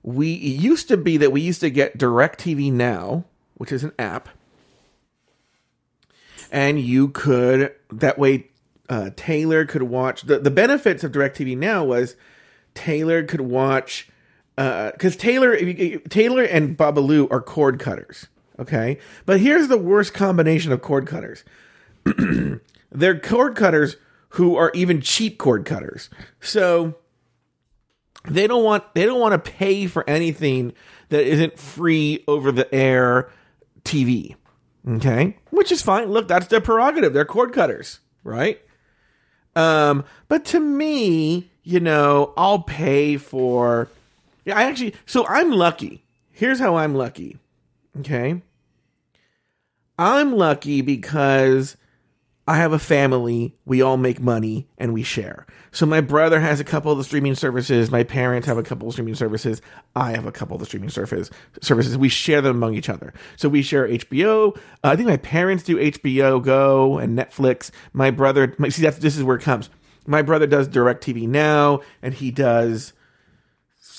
we 0.02 0.28
used 0.28 0.88
to 0.88 0.98
be 0.98 1.18
that 1.18 1.32
we 1.32 1.42
used 1.42 1.62
to 1.62 1.70
get 1.70 1.98
DirecTV 1.98 2.72
Now, 2.72 3.26
which 3.56 3.72
is 3.72 3.84
an 3.84 3.92
app, 4.00 4.30
and 6.52 6.80
you 6.80 7.10
could 7.10 7.74
that 7.92 8.18
way 8.18 8.48
uh, 8.90 9.12
Taylor 9.16 9.66
could 9.66 9.84
watch 9.84 10.24
the 10.24 10.40
the 10.40 10.52
benefits 10.52 11.04
of 11.04 11.12
DirecTV 11.12 11.56
Now 11.58 11.84
was 11.84 12.16
Taylor 12.74 13.24
could 13.24 13.42
watch 13.42 14.10
because 14.56 15.16
Taylor 15.18 15.56
Taylor 16.10 16.44
and 16.44 16.78
Babalu 16.78 17.30
are 17.32 17.42
cord 17.42 17.80
cutters. 17.80 18.28
Okay, 18.60 19.00
but 19.26 19.40
here's 19.40 19.68
the 19.68 19.78
worst 19.78 20.14
combination 20.14 20.72
of 20.72 20.82
cord 20.82 21.08
cutters. 21.08 21.44
They're 22.92 23.20
cord 23.20 23.56
cutters 23.56 23.98
who 24.30 24.56
are 24.56 24.72
even 24.74 25.02
cheap 25.02 25.38
cord 25.38 25.66
cutters. 25.66 26.10
So 26.40 26.96
they 28.26 28.48
don't 28.48 28.64
want 28.64 28.94
they 28.94 29.06
don't 29.06 29.20
want 29.20 29.34
to 29.34 29.52
pay 29.52 29.88
for 29.88 30.08
anything 30.10 30.74
that 31.10 31.24
isn't 31.24 31.60
free 31.60 32.24
over 32.28 32.52
the 32.52 32.74
air 32.74 33.30
TV. 33.84 34.36
Okay? 34.88 35.38
Which 35.50 35.72
is 35.72 35.82
fine. 35.82 36.10
Look, 36.10 36.28
that's 36.28 36.48
their 36.48 36.62
prerogative. 36.62 37.14
They're 37.14 37.26
cord 37.26 37.54
cutters, 37.54 38.00
right? 38.24 38.60
Um, 39.56 40.04
but 40.28 40.46
to 40.46 40.60
me, 40.60 41.52
you 41.64 41.80
know, 41.80 42.34
I'll 42.36 42.60
pay 42.60 43.18
for 43.18 43.88
yeah, 44.46 44.58
I 44.58 44.64
actually 44.64 44.96
so 45.06 45.26
I'm 45.28 45.52
lucky. 45.52 46.04
Here's 46.32 46.60
how 46.60 46.76
I'm 46.76 46.96
lucky. 46.96 47.38
Okay? 48.00 48.42
I'm 49.98 50.36
lucky 50.36 50.82
because 50.82 51.78
I 52.46 52.58
have 52.58 52.74
a 52.74 52.80
family, 52.80 53.56
we 53.66 53.82
all 53.82 53.96
make 53.96 54.20
money 54.20 54.68
and 54.78 54.94
we 54.94 55.02
share. 55.02 55.46
So 55.72 55.86
my 55.86 56.02
brother 56.02 56.42
has 56.42 56.60
a 56.60 56.66
couple 56.66 56.92
of 56.92 56.98
the 56.98 57.04
streaming 57.06 57.36
services, 57.36 57.90
my 57.90 58.04
parents 58.04 58.48
have 58.48 58.58
a 58.58 58.64
couple 58.64 58.88
of 58.88 58.94
streaming 58.94 59.16
services, 59.16 59.62
I 59.96 60.12
have 60.12 60.26
a 60.26 60.32
couple 60.32 60.56
of 60.56 60.60
the 60.60 60.66
streaming 60.66 60.90
services. 60.90 61.32
Services 61.62 61.98
we 61.98 62.10
share 62.10 62.42
them 62.42 62.58
among 62.58 62.74
each 62.74 62.90
other. 62.90 63.14
So 63.38 63.48
we 63.48 63.62
share 63.62 63.88
HBO. 63.88 64.58
Uh, 64.58 64.60
I 64.84 64.96
think 64.98 65.08
my 65.08 65.18
parents 65.18 65.64
do 65.64 65.78
HBO 65.78 66.44
Go 66.44 66.98
and 66.98 67.18
Netflix. 67.18 67.72
My 67.94 68.12
brother, 68.12 68.54
my, 68.58 68.68
see 68.68 68.82
that's 68.82 68.98
this 68.98 69.16
is 69.16 69.24
where 69.24 69.38
it 69.38 69.42
comes. 69.44 69.70
My 70.06 70.22
brother 70.22 70.46
does 70.46 70.68
DirecTV 70.68 71.30
Now 71.30 71.80
and 72.02 72.14
he 72.14 72.30
does 72.30 72.92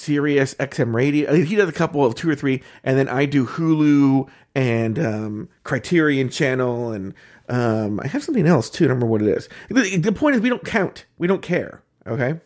Sirius 0.04 0.54
XM 0.54 0.94
Radio. 0.94 1.34
He 1.34 1.56
does 1.56 1.68
a 1.68 1.72
couple 1.72 2.04
of 2.04 2.14
two 2.14 2.28
or 2.28 2.34
three, 2.34 2.62
and 2.82 2.98
then 2.98 3.08
I 3.08 3.24
do 3.24 3.46
Hulu 3.46 4.28
and 4.54 4.98
um, 4.98 5.48
Criterion 5.64 6.28
Channel, 6.28 6.92
and 6.92 7.14
um, 7.48 8.00
I 8.00 8.06
have 8.08 8.22
something 8.22 8.46
else 8.46 8.68
too. 8.68 8.84
I 8.84 8.88
don't 8.88 8.96
remember 8.96 9.10
what 9.10 9.22
it 9.22 9.28
is. 9.28 9.48
The, 9.70 9.96
the 9.96 10.12
point 10.12 10.36
is, 10.36 10.42
we 10.42 10.50
don't 10.50 10.64
count. 10.64 11.06
We 11.18 11.26
don't 11.26 11.42
care. 11.42 11.82
Okay. 12.06 12.40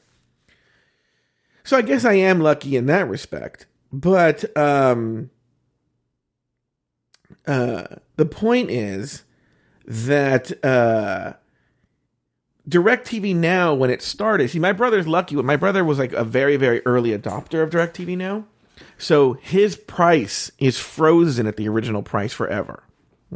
So 1.65 1.77
I 1.77 1.83
guess 1.83 2.05
I 2.05 2.15
am 2.15 2.41
lucky 2.41 2.77
in 2.77 2.87
that 2.87 3.09
respect, 3.09 3.67
but 3.93 4.57
um, 4.57 5.31
uh, 7.47 7.97
the 8.17 8.25
point 8.25 8.71
is 8.71 9.25
that 9.85 10.65
uh, 10.65 11.35
DirecTV 12.69 13.35
Now, 13.35 13.73
when 13.75 13.91
it 13.91 14.03
started, 14.03 14.51
see, 14.51 14.59
my 14.59 14.73
brother's 14.73 15.07
lucky. 15.07 15.37
My 15.37 15.57
brother 15.57 15.85
was 15.85 15.99
like 15.99 16.13
a 16.13 16.25
very, 16.25 16.57
very 16.57 16.85
early 16.85 17.17
adopter 17.17 17.63
of 17.63 17.71
DirecTV 17.71 18.17
Now. 18.17 18.45
So 18.99 19.35
his 19.35 19.77
price 19.77 20.51
is 20.59 20.79
frozen 20.79 21.47
at 21.47 21.57
the 21.57 21.69
original 21.69 22.03
price 22.03 22.33
forever. 22.33 22.83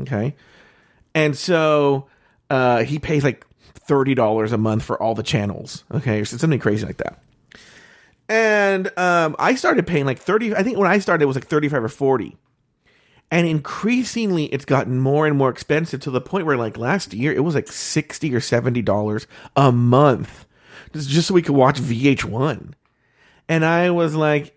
Okay. 0.01 0.35
And 1.15 1.37
so 1.37 2.09
uh, 2.51 2.85
he 2.85 2.99
pays 2.99 3.25
like 3.25 3.47
$30 3.89 4.53
a 4.53 4.59
month 4.59 4.83
for 4.83 5.01
all 5.01 5.15
the 5.15 5.23
channels. 5.23 5.85
Okay. 5.93 6.21
Or 6.21 6.25
something 6.25 6.61
crazy 6.61 6.85
like 6.85 6.99
that. 6.99 7.19
And 8.29 8.97
um, 8.99 9.37
I 9.39 9.55
started 9.55 9.87
paying 9.87 10.07
like 10.07 10.19
30. 10.19 10.55
I 10.55 10.63
think 10.63 10.79
when 10.79 10.91
I 10.91 10.99
started, 10.99 11.23
it 11.25 11.27
was 11.27 11.37
like 11.37 11.47
35 11.47 11.85
or 11.85 11.89
40 11.89 12.37
and 13.33 13.47
increasingly 13.47 14.45
it's 14.47 14.67
gotten 14.67 15.01
more 15.01 15.27
and 15.27 15.39
more 15.39 15.49
expensive 15.49 16.01
to 16.01 16.11
the 16.11 16.21
point 16.21 16.45
where 16.45 16.59
like 16.59 16.77
last 16.77 17.15
year 17.15 17.33
it 17.33 17.41
was 17.41 17.55
like 17.55 17.67
60 17.67 18.33
or 18.33 18.41
70 18.41 18.83
dollars 18.83 19.27
a 19.57 19.73
month 19.73 20.47
just, 20.93 21.09
just 21.09 21.29
so 21.29 21.35
we 21.35 21.43
could 21.43 21.57
watch 21.57 21.81
vh1 21.81 22.75
and 23.49 23.65
i 23.65 23.91
was 23.91 24.15
like 24.15 24.57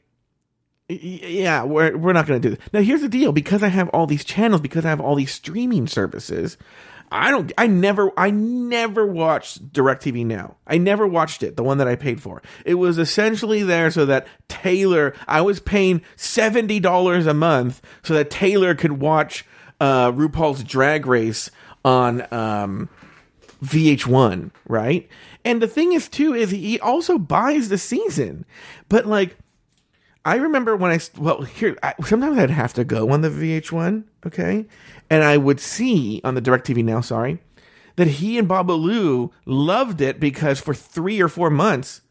yeah 0.89 1.63
we're, 1.63 1.97
we're 1.97 2.13
not 2.13 2.27
going 2.27 2.39
to 2.39 2.49
do 2.49 2.55
this 2.55 2.65
now 2.71 2.81
here's 2.81 3.01
the 3.01 3.09
deal. 3.09 3.31
Because 3.31 3.63
i 3.63 3.69
have 3.69 3.89
all 3.89 4.05
these 4.05 4.25
channels 4.25 4.61
because 4.61 4.85
i 4.85 4.89
have 4.89 5.01
all 5.01 5.15
these 5.15 5.31
streaming 5.31 5.87
services 5.87 6.57
I 7.11 7.31
don't 7.31 7.51
I 7.57 7.67
never 7.67 8.11
I 8.17 8.31
never 8.31 9.05
watched 9.05 9.71
DirecTV 9.71 10.25
Now. 10.25 10.57
I 10.67 10.77
never 10.77 11.07
watched 11.07 11.43
it, 11.43 11.55
the 11.55 11.63
one 11.63 11.77
that 11.77 11.87
I 11.87 11.95
paid 11.95 12.21
for. 12.21 12.41
It 12.65 12.75
was 12.75 12.97
essentially 12.97 13.63
there 13.63 13.91
so 13.91 14.05
that 14.05 14.27
Taylor 14.47 15.13
I 15.27 15.41
was 15.41 15.59
paying 15.59 16.01
$70 16.17 17.27
a 17.27 17.33
month 17.33 17.81
so 18.03 18.13
that 18.13 18.29
Taylor 18.29 18.75
could 18.75 18.93
watch 18.93 19.45
uh 19.79 20.11
RuPaul's 20.11 20.63
Drag 20.63 21.05
Race 21.05 21.51
on 21.83 22.25
um 22.33 22.89
VH1, 23.63 24.51
right? 24.67 25.07
And 25.43 25.61
the 25.61 25.67
thing 25.67 25.93
is 25.93 26.09
too 26.09 26.33
is 26.33 26.51
he 26.51 26.79
also 26.79 27.17
buys 27.17 27.69
the 27.69 27.77
season. 27.77 28.45
But 28.89 29.05
like 29.05 29.37
I 30.25 30.35
remember 30.37 30.75
when 30.75 30.91
I 30.91 30.99
well 31.17 31.43
here 31.43 31.77
I, 31.83 31.93
sometimes 32.03 32.37
I'd 32.37 32.49
have 32.49 32.73
to 32.73 32.83
go 32.83 33.11
on 33.11 33.21
the 33.21 33.29
VH1, 33.29 34.03
okay? 34.25 34.65
and 35.09 35.23
I 35.23 35.37
would 35.37 35.59
see 35.59 36.21
on 36.23 36.35
the 36.35 36.41
DirecTV 36.41 36.83
now, 36.83 37.01
sorry, 37.01 37.39
that 37.95 38.07
he 38.07 38.37
and 38.37 38.49
Babalu 38.49 39.31
loved 39.45 40.01
it 40.01 40.19
because 40.19 40.59
for 40.59 40.73
three 40.73 41.21
or 41.21 41.27
four 41.27 41.49
months, 41.49 42.01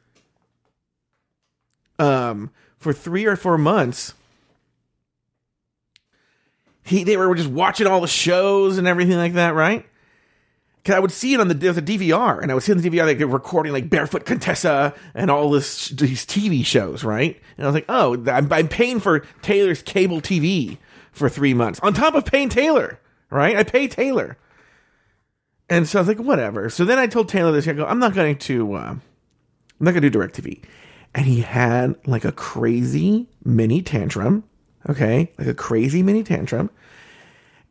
um, 1.99 2.51
for 2.79 2.93
three 2.93 3.27
or 3.27 3.37
four 3.37 3.59
months, 3.59 4.15
he 6.85 7.05
they 7.05 7.17
were 7.17 7.35
just 7.35 7.51
watching 7.51 7.87
all 7.87 8.01
the 8.01 8.07
shows 8.07 8.79
and 8.79 8.87
everything 8.87 9.17
like 9.17 9.35
that, 9.35 9.55
right? 9.55 9.87
Because 10.85 10.97
I 10.97 11.01
would 11.01 11.13
see 11.13 11.33
it 11.33 11.41
on 11.41 11.49
the, 11.49 11.55
the 11.55 11.81
DVR, 11.81 12.43
and 12.43 12.51
I 12.51 12.55
would 12.55 12.63
see 12.63 12.71
on 12.71 12.77
the 12.77 12.91
DVR 12.91 13.07
like 13.07 13.17
they're 13.17 13.27
recording 13.27 13.73
like 13.73 13.89
Barefoot 13.89 14.27
Contessa 14.27 14.95
and 15.15 15.31
all 15.31 15.51
this 15.51 15.89
these 15.89 16.27
TV 16.27 16.63
shows, 16.65 17.03
right? 17.03 17.41
And 17.57 17.65
I 17.65 17.69
was 17.69 17.75
like, 17.75 17.87
oh, 17.89 18.23
I'm, 18.27 18.53
I'm 18.53 18.69
paying 18.69 19.01
for 19.01 19.21
Taylor's 19.41 19.83
cable 19.83 20.21
TV 20.21 20.77
for 21.11 21.31
three 21.31 21.55
months 21.55 21.81
on 21.81 21.95
top 21.95 22.15
of 22.15 22.27
paying 22.27 22.51
Taylor, 22.51 23.01
right? 23.31 23.57
I 23.57 23.63
pay 23.63 23.89
Taylor. 23.89 24.37
And 25.71 25.89
so 25.89 25.99
I 25.99 26.03
was 26.03 26.09
like, 26.09 26.19
whatever. 26.19 26.69
So 26.69 26.85
then 26.85 26.99
I 26.99 27.07
told 27.07 27.31
Taylor 27.31 27.53
this. 27.53 27.67
I 27.67 27.73
go, 27.73 27.87
I'm 27.87 27.99
not 27.99 28.15
going 28.15 28.37
to, 28.37 28.75
uh, 28.75 28.91
I'm 28.91 29.01
not 29.81 29.93
going 29.93 30.03
to 30.03 30.11
do 30.11 30.19
DirecTV. 30.19 30.63
And 31.15 31.25
he 31.25 31.41
had 31.41 31.97
like 32.07 32.27
a 32.27 32.33
crazy 32.33 33.29
mini 33.43 33.81
tantrum. 33.81 34.45
Okay. 34.89 35.33
Like 35.39 35.49
a 35.49 35.55
crazy 35.55 36.03
mini 36.03 36.23
tantrum. 36.23 36.69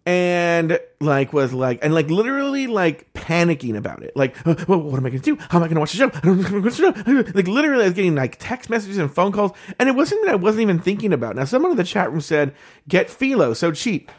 And 0.05 0.79
like 0.99 1.31
was 1.31 1.53
like 1.53 1.79
and 1.81 1.93
like 1.93 2.09
literally 2.09 2.67
like 2.67 3.13
panicking 3.13 3.77
about 3.77 4.03
it. 4.03 4.15
Like, 4.17 4.35
oh, 4.45 4.77
what 4.77 4.97
am 4.97 5.05
I 5.05 5.09
going 5.09 5.21
to 5.21 5.35
do? 5.35 5.37
How 5.49 5.59
am 5.59 5.63
I 5.63 5.67
going 5.67 5.75
to 5.75 5.79
watch 5.79 5.93
the 5.93 5.97
show? 5.97 6.11
I 6.13 6.19
don't 6.19 6.63
what 6.63 6.73
to 6.73 7.03
do. 7.03 7.31
Like 7.33 7.47
literally, 7.47 7.83
I 7.83 7.87
was 7.87 7.93
getting 7.93 8.15
like 8.15 8.37
text 8.37 8.69
messages 8.69 8.97
and 8.97 9.09
phone 9.13 9.31
calls, 9.31 9.53
and 9.79 9.87
it 9.87 9.95
wasn't 9.95 10.25
that 10.25 10.33
I 10.33 10.35
wasn't 10.35 10.63
even 10.63 10.79
thinking 10.79 11.13
about. 11.13 11.37
Now, 11.37 11.45
someone 11.45 11.71
in 11.71 11.77
the 11.77 11.85
chat 11.85 12.11
room 12.11 12.19
said, 12.19 12.53
"Get 12.87 13.09
Philo, 13.09 13.53
so 13.53 13.71
cheap." 13.71 14.11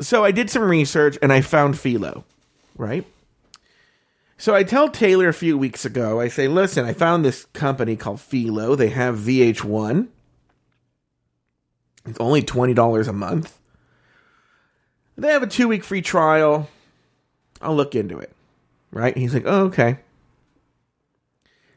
So 0.00 0.24
I 0.24 0.30
did 0.30 0.50
some 0.50 0.62
research 0.62 1.18
and 1.20 1.32
I 1.32 1.42
found 1.42 1.78
Philo, 1.78 2.24
right? 2.76 3.06
So 4.38 4.54
I 4.54 4.62
tell 4.62 4.88
Taylor 4.88 5.28
a 5.28 5.34
few 5.34 5.58
weeks 5.58 5.84
ago, 5.84 6.18
I 6.18 6.28
say, 6.28 6.48
listen, 6.48 6.86
I 6.86 6.94
found 6.94 7.22
this 7.22 7.44
company 7.52 7.94
called 7.94 8.22
Philo. 8.22 8.74
They 8.74 8.88
have 8.88 9.18
VH1. 9.18 10.08
It's 12.06 12.18
only 12.18 12.40
$20 12.40 13.06
a 13.06 13.12
month. 13.12 13.59
They 15.20 15.32
have 15.32 15.42
a 15.42 15.46
two 15.46 15.68
week 15.68 15.84
free 15.84 16.00
trial. 16.00 16.68
I'll 17.60 17.76
look 17.76 17.94
into 17.94 18.18
it. 18.18 18.32
Right? 18.90 19.16
He's 19.16 19.34
like, 19.34 19.44
oh, 19.46 19.64
okay. 19.66 19.98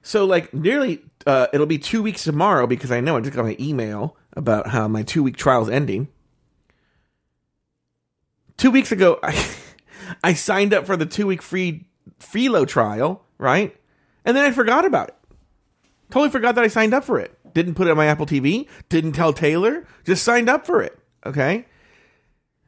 So, 0.01 0.25
like, 0.25 0.53
nearly, 0.53 1.01
uh, 1.27 1.47
it'll 1.53 1.65
be 1.65 1.77
two 1.77 2.01
weeks 2.01 2.23
tomorrow 2.23 2.67
because 2.67 2.91
I 2.91 3.01
know 3.01 3.17
I 3.17 3.21
just 3.21 3.35
got 3.35 3.45
an 3.45 3.61
email 3.61 4.17
about 4.33 4.67
how 4.67 4.87
my 4.87 5.03
two 5.03 5.23
week 5.23 5.37
trial 5.37 5.61
is 5.61 5.69
ending. 5.69 6.07
Two 8.57 8.71
weeks 8.71 8.91
ago, 8.91 9.19
I, 9.23 9.45
I 10.23 10.33
signed 10.33 10.73
up 10.73 10.85
for 10.85 10.95
the 10.95 11.05
two 11.05 11.27
week 11.27 11.41
free 11.41 11.87
Philo 12.19 12.65
trial, 12.65 13.25
right? 13.37 13.75
And 14.25 14.37
then 14.37 14.45
I 14.45 14.51
forgot 14.51 14.85
about 14.85 15.09
it. 15.09 15.15
Totally 16.11 16.31
forgot 16.31 16.55
that 16.55 16.63
I 16.63 16.67
signed 16.67 16.93
up 16.93 17.03
for 17.03 17.19
it. 17.19 17.37
Didn't 17.53 17.75
put 17.75 17.87
it 17.87 17.91
on 17.91 17.97
my 17.97 18.05
Apple 18.05 18.25
TV. 18.25 18.67
Didn't 18.87 19.13
tell 19.13 19.33
Taylor. 19.33 19.85
Just 20.05 20.23
signed 20.23 20.49
up 20.49 20.65
for 20.65 20.81
it. 20.81 20.97
Okay. 21.25 21.65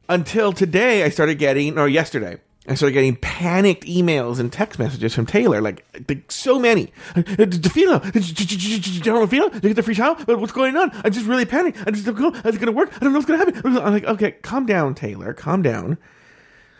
Until 0.08 0.54
today, 0.54 1.04
I 1.04 1.10
started 1.10 1.40
getting, 1.40 1.78
or 1.80 1.88
yesterday, 1.88 2.38
I 2.68 2.76
started 2.76 2.94
getting 2.94 3.16
panicked 3.16 3.86
emails 3.86 4.40
and 4.40 4.52
text 4.52 4.80
messages 4.80 5.14
from 5.14 5.26
Taylor, 5.26 5.62
like, 5.62 5.86
like 6.10 6.32
so 6.32 6.58
many. 6.60 6.92
Philo, 7.14 8.00
download 8.00 9.30
Philo, 9.30 9.52
you 9.54 9.60
get 9.60 9.76
the 9.76 9.84
free 9.84 9.96
trial. 9.96 10.16
What's 10.26 10.52
going 10.52 10.76
on? 10.76 10.92
I'm 11.04 11.12
just 11.12 11.28
really 11.28 11.46
panicked. 11.46 11.80
I 11.86 11.92
just 11.92 12.06
don't 12.06 12.20
know. 12.20 12.30
It 12.30 12.44
going 12.44 12.66
to 12.66 12.72
work? 12.72 12.92
I 12.96 13.00
don't 13.00 13.14
know 13.14 13.20
what's 13.20 13.28
going 13.28 13.40
to 13.40 13.46
happen. 13.46 13.78
I'm 13.78 13.94
like, 13.94 14.06
okay, 14.06 14.32
calm 14.32 14.66
down, 14.66 14.96
Taylor, 14.96 15.34
calm 15.34 15.62
down. 15.62 15.98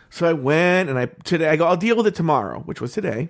So 0.10 0.28
I 0.28 0.34
went 0.34 0.90
and 0.90 0.98
I 0.98 1.08
today 1.24 1.50
I 1.50 1.56
go, 1.56 1.68
I'll 1.68 1.78
deal 1.78 1.98
with 1.98 2.08
it 2.08 2.16
tomorrow, 2.16 2.62
which 2.62 2.80
was 2.80 2.94
today. 2.94 3.30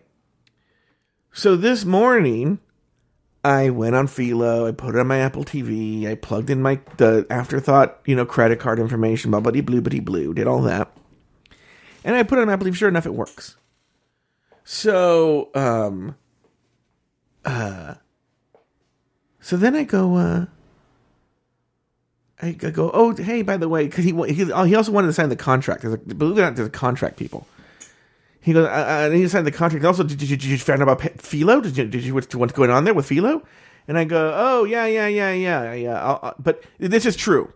So 1.34 1.56
this 1.56 1.84
morning, 1.84 2.60
I 3.46 3.70
went 3.70 3.94
on 3.96 4.08
Philo. 4.08 4.68
I 4.68 4.72
put 4.72 4.96
it 4.96 5.00
on 5.00 5.06
my 5.06 5.20
Apple 5.20 5.44
TV. 5.46 6.08
I 6.08 6.16
plugged 6.16 6.50
in 6.50 6.64
my 6.64 6.80
the 6.98 7.28
afterthought, 7.30 8.00
you 8.06 8.16
know, 8.16 8.26
credit 8.26 8.60
card 8.60 8.80
information, 8.80 9.30
blah, 9.30 9.40
blah, 9.40 9.52
blue, 9.62 9.82
bitty 9.82 10.00
blue, 10.00 10.34
did 10.34 10.48
all 10.48 10.64
that. 10.64 10.92
And 12.04 12.16
I 12.16 12.24
put 12.24 12.40
it 12.40 12.42
on 12.42 12.50
Apple 12.50 12.66
TV. 12.66 12.74
Sure 12.74 12.90
enough, 12.90 13.06
it 13.06 13.14
works. 13.14 13.56
So, 14.64 15.52
um, 15.54 16.16
uh, 17.46 17.96
so 19.40 19.58
then 19.58 19.76
I 19.76 19.84
go, 19.84 20.16
uh, 20.16 20.46
I 22.42 22.54
go, 22.54 22.90
oh, 22.96 23.16
hey, 23.16 23.44
by 23.44 23.58
the 23.58 23.70
way, 23.70 23.86
because 23.86 24.06
he, 24.06 24.12
he 24.34 24.76
also 24.76 24.92
wanted 24.92 25.08
to 25.08 25.14
sign 25.14 25.30
the 25.30 25.36
contract. 25.36 25.84
There's 25.84 25.94
a, 25.94 25.98
believe 26.00 26.40
it 26.40 26.42
or 26.42 26.46
not, 26.46 26.56
there's 26.56 26.68
a 26.68 26.72
contract, 26.72 27.18
people. 27.18 27.48
He 28.46 28.54
goes, 28.54 28.68
I, 28.68 29.08
I 29.08 29.10
need 29.10 29.24
to 29.24 29.30
sign 29.30 29.44
the 29.44 29.52
contract. 29.52 29.84
Also, 29.86 30.04
did, 30.04 30.22
you 30.22 30.38
did 30.38 30.44
you 30.44 30.58
find 30.60 30.80
out 30.80 30.88
about 30.88 31.20
Philo? 31.20 31.62
Did 31.62 31.78
you 31.78 31.88
did 31.88 32.04
you 32.04 32.14
what's 32.14 32.54
going 32.54 32.70
on 32.70 32.84
there 32.84 32.94
with 32.94 33.08
Philo? 33.08 33.42
And 33.88 33.98
I 33.98 34.04
go, 34.04 34.34
oh 34.36 34.66
yeah, 34.66 34.86
yeah, 34.86 35.08
yeah, 35.08 35.32
yeah, 35.32 35.74
yeah. 35.74 36.00
I'll, 36.00 36.20
I'll, 36.22 36.36
but 36.38 36.64
this 36.78 37.08
is 37.08 37.16
true. 37.16 37.52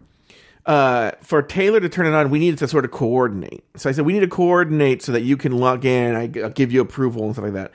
Uh, 0.65 1.11
for 1.21 1.43
Taylor 1.43 1.79
to 1.79 1.89
turn 1.89 2.07
it 2.07 2.15
on, 2.15 2.31
we 2.31 2.39
needed 2.39 2.57
to 2.59 2.67
sort 2.67 2.85
of 2.85 2.91
coordinate. 2.91 3.63
So 3.75 3.87
I 3.87 3.93
said, 3.93 4.03
we 4.03 4.13
need 4.13 4.21
to 4.21 4.27
coordinate 4.27 5.03
so 5.03 5.11
that 5.11 5.21
you 5.21 5.37
can 5.37 5.51
log 5.51 5.85
in. 5.85 6.15
I, 6.15 6.25
will 6.25 6.49
give 6.49 6.71
you 6.71 6.81
approval 6.81 7.25
and 7.25 7.35
stuff 7.35 7.43
like 7.43 7.53
that. 7.53 7.71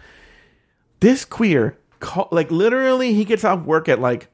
This 0.98 1.24
queer, 1.24 1.78
call, 2.00 2.26
like 2.32 2.50
literally, 2.50 3.14
he 3.14 3.24
gets 3.24 3.44
off 3.44 3.64
work 3.64 3.88
at 3.88 4.00
like, 4.00 4.26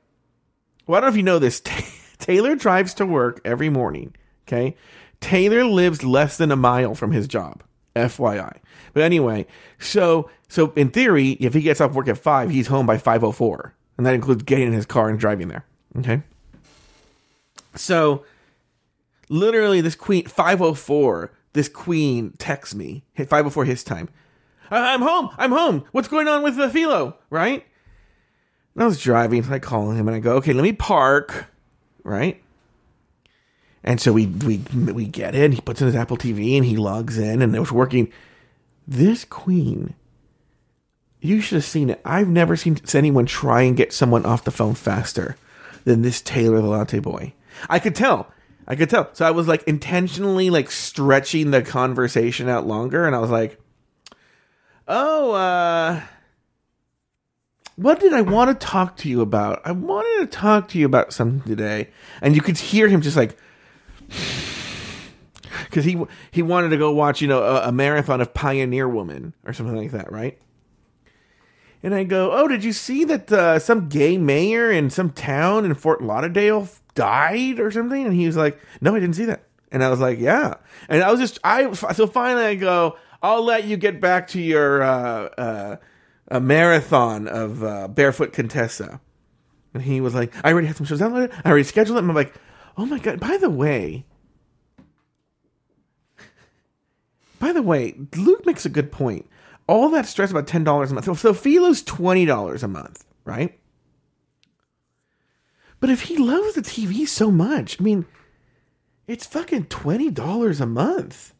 well, 0.86 0.96
I 0.96 1.00
don't 1.00 1.08
know 1.08 1.12
if 1.12 1.16
you 1.18 1.22
know 1.22 1.38
this. 1.38 1.60
Taylor 2.18 2.54
drives 2.54 2.94
to 2.94 3.04
work 3.04 3.42
every 3.44 3.68
morning. 3.68 4.14
Okay. 4.48 4.74
Taylor 5.20 5.64
lives 5.64 6.02
less 6.02 6.38
than 6.38 6.50
a 6.50 6.56
mile 6.56 6.94
from 6.94 7.12
his 7.12 7.28
job. 7.28 7.62
FYI. 7.94 8.58
But 8.92 9.02
anyway, 9.02 9.46
so 9.78 10.30
so 10.48 10.72
in 10.76 10.90
theory, 10.90 11.30
if 11.32 11.54
he 11.54 11.60
gets 11.60 11.80
off 11.80 11.94
work 11.94 12.08
at 12.08 12.18
five, 12.18 12.50
he's 12.50 12.66
home 12.66 12.86
by 12.86 12.98
five 12.98 13.22
oh 13.24 13.32
four. 13.32 13.74
And 13.96 14.06
that 14.06 14.14
includes 14.14 14.42
getting 14.44 14.68
in 14.68 14.72
his 14.72 14.86
car 14.86 15.08
and 15.08 15.18
driving 15.18 15.48
there. 15.48 15.64
Okay. 15.98 16.22
So 17.74 18.24
literally 19.28 19.80
this 19.80 19.94
queen 19.94 20.26
504, 20.26 21.30
this 21.52 21.68
queen 21.68 22.32
texts 22.38 22.74
me, 22.74 23.04
504 23.16 23.64
his 23.66 23.84
time. 23.84 24.08
I'm 24.70 25.02
home. 25.02 25.30
I'm 25.36 25.50
home. 25.50 25.84
What's 25.92 26.08
going 26.08 26.28
on 26.28 26.42
with 26.42 26.56
the 26.56 26.70
Philo? 26.70 27.16
Right? 27.28 27.66
And 28.74 28.84
I 28.84 28.86
was 28.86 29.00
driving, 29.00 29.42
so 29.42 29.52
I 29.52 29.58
call 29.58 29.90
him 29.90 30.08
and 30.08 30.16
I 30.16 30.20
go, 30.20 30.36
okay, 30.36 30.52
let 30.52 30.62
me 30.62 30.72
park 30.72 31.50
right? 32.04 32.42
And 33.82 34.00
so 34.00 34.12
we 34.12 34.26
we 34.26 34.58
we 34.74 35.06
get 35.06 35.34
in. 35.34 35.52
He 35.52 35.60
puts 35.60 35.80
in 35.80 35.86
his 35.86 35.96
Apple 35.96 36.16
TV 36.16 36.56
and 36.56 36.66
he 36.66 36.76
logs 36.76 37.18
in, 37.18 37.42
and 37.42 37.54
it 37.54 37.60
was 37.60 37.72
working. 37.72 38.12
This 38.86 39.24
queen, 39.24 39.94
you 41.20 41.40
should 41.40 41.56
have 41.56 41.64
seen 41.64 41.90
it. 41.90 42.00
I've 42.04 42.28
never 42.28 42.56
seen 42.56 42.78
anyone 42.92 43.26
try 43.26 43.62
and 43.62 43.76
get 43.76 43.92
someone 43.92 44.26
off 44.26 44.44
the 44.44 44.50
phone 44.50 44.74
faster 44.74 45.36
than 45.84 46.02
this 46.02 46.20
Taylor 46.20 46.60
the 46.60 46.66
Latte 46.66 46.98
Boy. 46.98 47.34
I 47.68 47.78
could 47.78 47.94
tell. 47.94 48.30
I 48.66 48.76
could 48.76 48.90
tell. 48.90 49.10
So 49.14 49.26
I 49.26 49.30
was 49.30 49.48
like 49.48 49.62
intentionally 49.64 50.50
like 50.50 50.70
stretching 50.70 51.50
the 51.50 51.62
conversation 51.62 52.48
out 52.48 52.66
longer, 52.66 53.06
and 53.06 53.16
I 53.16 53.20
was 53.20 53.30
like, 53.30 53.58
"Oh, 54.86 55.32
uh." 55.32 56.02
what 57.80 57.98
did 57.98 58.12
I 58.12 58.20
want 58.20 58.50
to 58.50 58.66
talk 58.66 58.98
to 58.98 59.08
you 59.08 59.22
about? 59.22 59.62
I 59.64 59.72
wanted 59.72 60.20
to 60.20 60.26
talk 60.26 60.68
to 60.68 60.78
you 60.78 60.84
about 60.84 61.14
something 61.14 61.40
today, 61.48 61.88
and 62.20 62.36
you 62.36 62.42
could 62.42 62.58
hear 62.58 62.88
him 62.88 63.00
just 63.00 63.16
like 63.16 63.38
because 65.64 65.84
he 65.84 66.00
he 66.30 66.42
wanted 66.42 66.70
to 66.70 66.76
go 66.76 66.92
watch 66.92 67.20
you 67.20 67.28
know 67.28 67.42
a, 67.42 67.68
a, 67.68 67.72
marathon 67.72 68.20
of 68.20 68.34
Pioneer 68.34 68.88
Woman 68.88 69.34
or 69.44 69.52
something 69.52 69.76
like 69.76 69.92
that, 69.92 70.10
right? 70.10 70.38
And 71.82 71.94
I 71.94 72.04
go, 72.04 72.32
oh, 72.32 72.46
did 72.46 72.62
you 72.62 72.74
see 72.74 73.04
that 73.04 73.32
uh, 73.32 73.58
some 73.58 73.88
gay 73.88 74.18
mayor 74.18 74.70
in 74.70 74.90
some 74.90 75.10
town 75.10 75.64
in 75.64 75.72
Fort 75.74 76.02
Lauderdale 76.02 76.68
died 76.94 77.58
or 77.58 77.70
something? 77.70 78.04
And 78.04 78.14
he 78.14 78.26
was 78.26 78.36
like, 78.36 78.58
no, 78.82 78.94
I 78.94 79.00
didn't 79.00 79.16
see 79.16 79.24
that. 79.24 79.44
And 79.72 79.82
I 79.82 79.88
was 79.88 79.98
like, 79.98 80.18
yeah. 80.18 80.56
And 80.90 81.02
I 81.02 81.10
was 81.10 81.20
just 81.20 81.38
I 81.42 81.72
so 81.72 82.06
finally 82.06 82.44
I 82.44 82.54
go, 82.56 82.98
I'll 83.22 83.44
let 83.44 83.64
you 83.64 83.76
get 83.76 84.00
back 84.00 84.28
to 84.28 84.40
your. 84.40 84.82
Uh, 84.82 85.76
uh, 86.30 86.40
marathon 86.40 87.26
of 87.26 87.64
uh, 87.64 87.88
Barefoot 87.88 88.32
Contessa. 88.32 89.00
And 89.74 89.82
he 89.82 90.00
was 90.00 90.14
like, 90.14 90.32
I 90.44 90.52
already 90.52 90.66
had 90.66 90.76
some 90.76 90.86
shows 90.86 91.00
downloaded. 91.00 91.32
I 91.44 91.48
already 91.48 91.64
scheduled 91.64 91.96
it. 91.96 92.00
And 92.02 92.10
I'm 92.10 92.16
like, 92.16 92.34
oh 92.76 92.86
my 92.86 92.98
God. 92.98 93.20
By 93.20 93.36
the 93.36 93.50
way, 93.50 94.04
by 97.38 97.52
the 97.52 97.62
way, 97.62 97.94
Luke 98.16 98.44
makes 98.46 98.66
a 98.66 98.70
good 98.70 98.92
point. 98.92 99.26
All 99.66 99.88
that 99.90 100.06
stress 100.06 100.30
about 100.30 100.46
$10 100.46 100.90
a 100.90 100.94
month. 100.94 101.18
So, 101.18 101.32
Philo's 101.32 101.82
$20 101.82 102.62
a 102.62 102.68
month, 102.68 103.04
right? 103.24 103.58
But 105.78 105.90
if 105.90 106.02
he 106.02 106.16
loves 106.16 106.54
the 106.54 106.62
TV 106.62 107.06
so 107.06 107.30
much, 107.30 107.80
I 107.80 107.84
mean, 107.84 108.04
it's 109.06 109.26
fucking 109.26 109.66
$20 109.66 110.60
a 110.60 110.66
month. 110.66 111.34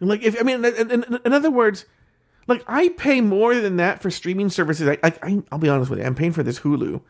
Like, 0.00 0.22
if, 0.22 0.38
I 0.40 0.42
mean, 0.44 0.64
in, 0.64 0.90
in, 0.90 1.18
in 1.24 1.32
other 1.32 1.50
words, 1.50 1.84
like 2.48 2.64
I 2.66 2.88
pay 2.88 3.20
more 3.20 3.54
than 3.54 3.76
that 3.76 4.02
for 4.02 4.10
streaming 4.10 4.48
services. 4.48 4.88
I, 4.88 4.98
I 5.22 5.42
I'll 5.52 5.58
be 5.58 5.68
honest 5.68 5.90
with 5.90 6.00
you. 6.00 6.04
I'm 6.06 6.14
paying 6.14 6.32
for 6.32 6.42
this 6.42 6.60
Hulu. 6.60 7.00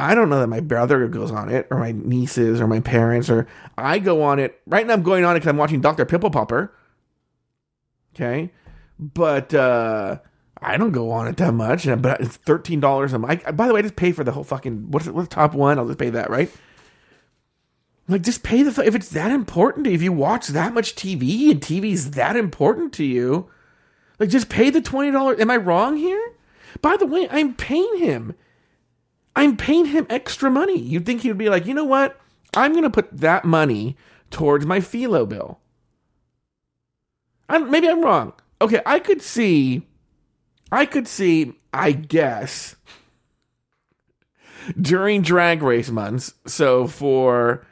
I 0.00 0.14
don't 0.14 0.30
know 0.30 0.40
that 0.40 0.46
my 0.46 0.60
brother 0.60 1.06
goes 1.08 1.30
on 1.30 1.50
it, 1.50 1.66
or 1.70 1.78
my 1.78 1.92
nieces, 1.92 2.58
or 2.58 2.66
my 2.66 2.80
parents, 2.80 3.28
or 3.28 3.46
I 3.76 3.98
go 3.98 4.22
on 4.22 4.38
it. 4.38 4.58
Right 4.66 4.86
now, 4.86 4.94
I'm 4.94 5.02
going 5.02 5.24
on 5.24 5.36
it 5.36 5.40
because 5.40 5.50
I'm 5.50 5.58
watching 5.58 5.82
Doctor 5.82 6.06
Pimple 6.06 6.30
Popper. 6.30 6.74
Okay, 8.14 8.50
but 8.98 9.52
uh, 9.52 10.18
I 10.62 10.78
don't 10.78 10.92
go 10.92 11.10
on 11.10 11.28
it 11.28 11.36
that 11.36 11.52
much. 11.52 11.86
But 12.00 12.22
it's 12.22 12.36
thirteen 12.38 12.80
dollars 12.80 13.12
a 13.12 13.18
month. 13.18 13.44
By 13.54 13.66
the 13.66 13.74
way, 13.74 13.80
I 13.80 13.82
just 13.82 13.96
pay 13.96 14.12
for 14.12 14.24
the 14.24 14.32
whole 14.32 14.42
fucking 14.42 14.90
what's, 14.90 15.06
what's 15.06 15.28
the 15.28 15.34
top 15.34 15.52
one? 15.52 15.78
I'll 15.78 15.86
just 15.86 15.98
pay 15.98 16.10
that, 16.10 16.30
right? 16.30 16.50
Like, 18.08 18.22
just 18.22 18.42
pay 18.42 18.62
the 18.62 18.82
if 18.82 18.94
it's 18.94 19.10
that 19.10 19.30
important. 19.30 19.86
If 19.86 20.00
you 20.00 20.12
watch 20.12 20.48
that 20.48 20.72
much 20.72 20.94
TV 20.94 21.50
and 21.50 21.60
TV's 21.60 22.12
that 22.12 22.36
important 22.36 22.94
to 22.94 23.04
you, 23.04 23.50
like, 24.18 24.30
just 24.30 24.48
pay 24.48 24.70
the 24.70 24.80
$20. 24.80 25.38
Am 25.38 25.50
I 25.50 25.56
wrong 25.56 25.98
here? 25.98 26.32
By 26.80 26.96
the 26.96 27.06
way, 27.06 27.28
I'm 27.30 27.52
paying 27.54 27.98
him. 27.98 28.34
I'm 29.36 29.56
paying 29.56 29.86
him 29.86 30.06
extra 30.10 30.50
money. 30.50 30.78
You'd 30.78 31.06
think 31.06 31.22
he 31.22 31.28
would 31.28 31.38
be 31.38 31.48
like, 31.48 31.66
you 31.66 31.74
know 31.74 31.84
what? 31.84 32.20
I'm 32.54 32.72
going 32.72 32.84
to 32.84 32.90
put 32.90 33.16
that 33.16 33.44
money 33.44 33.96
towards 34.30 34.66
my 34.66 34.80
Philo 34.80 35.26
bill. 35.26 35.60
I'm, 37.48 37.70
maybe 37.70 37.88
I'm 37.88 38.02
wrong. 38.02 38.32
Okay, 38.60 38.80
I 38.84 38.98
could 38.98 39.22
see, 39.22 39.86
I 40.70 40.86
could 40.86 41.08
see, 41.08 41.54
I 41.72 41.92
guess, 41.92 42.76
during 44.80 45.22
drag 45.22 45.62
race 45.62 45.90
months. 45.90 46.34
So 46.46 46.86
for 46.86 47.66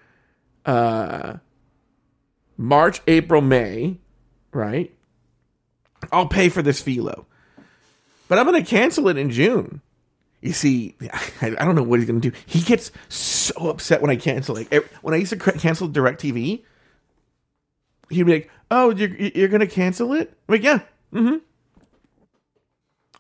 uh, 0.65 1.35
March, 2.57 3.01
April, 3.07 3.41
May, 3.41 3.99
right? 4.53 4.95
I'll 6.13 6.29
pay 6.29 6.49
for 6.49 6.63
this 6.63 6.81
Philo. 6.81 7.27
But 8.29 8.39
I'm 8.39 8.47
going 8.47 8.63
to 8.63 8.69
cancel 8.69 9.09
it 9.09 9.17
in 9.17 9.31
June. 9.31 9.81
You 10.41 10.53
see, 10.53 10.95
I, 11.43 11.51
don't 11.51 11.75
know 11.75 11.83
what 11.83 11.99
he's 11.99 12.09
going 12.09 12.21
to 12.21 12.31
do. 12.31 12.37
He 12.47 12.61
gets 12.61 12.93
so 13.09 13.71
upset 13.71 14.01
when 14.01 14.11
I 14.11 14.17
cancel 14.17 14.57
it. 14.57 14.73
When 15.03 15.15
I 15.15 15.17
used 15.17 15.33
to 15.33 15.37
cancel 15.37 15.89
DirecTV, 15.89 16.63
he'd 18.11 18.23
be 18.23 18.33
like, 18.33 18.51
"Oh, 18.71 18.91
you're 18.91 19.15
you're 19.15 19.49
going 19.49 19.61
to 19.61 19.67
cancel 19.67 20.13
it?" 20.13 20.33
I'm 20.49 20.55
like, 20.55 20.63
"Yeah, 20.63 20.81
mm-hmm." 21.13 21.37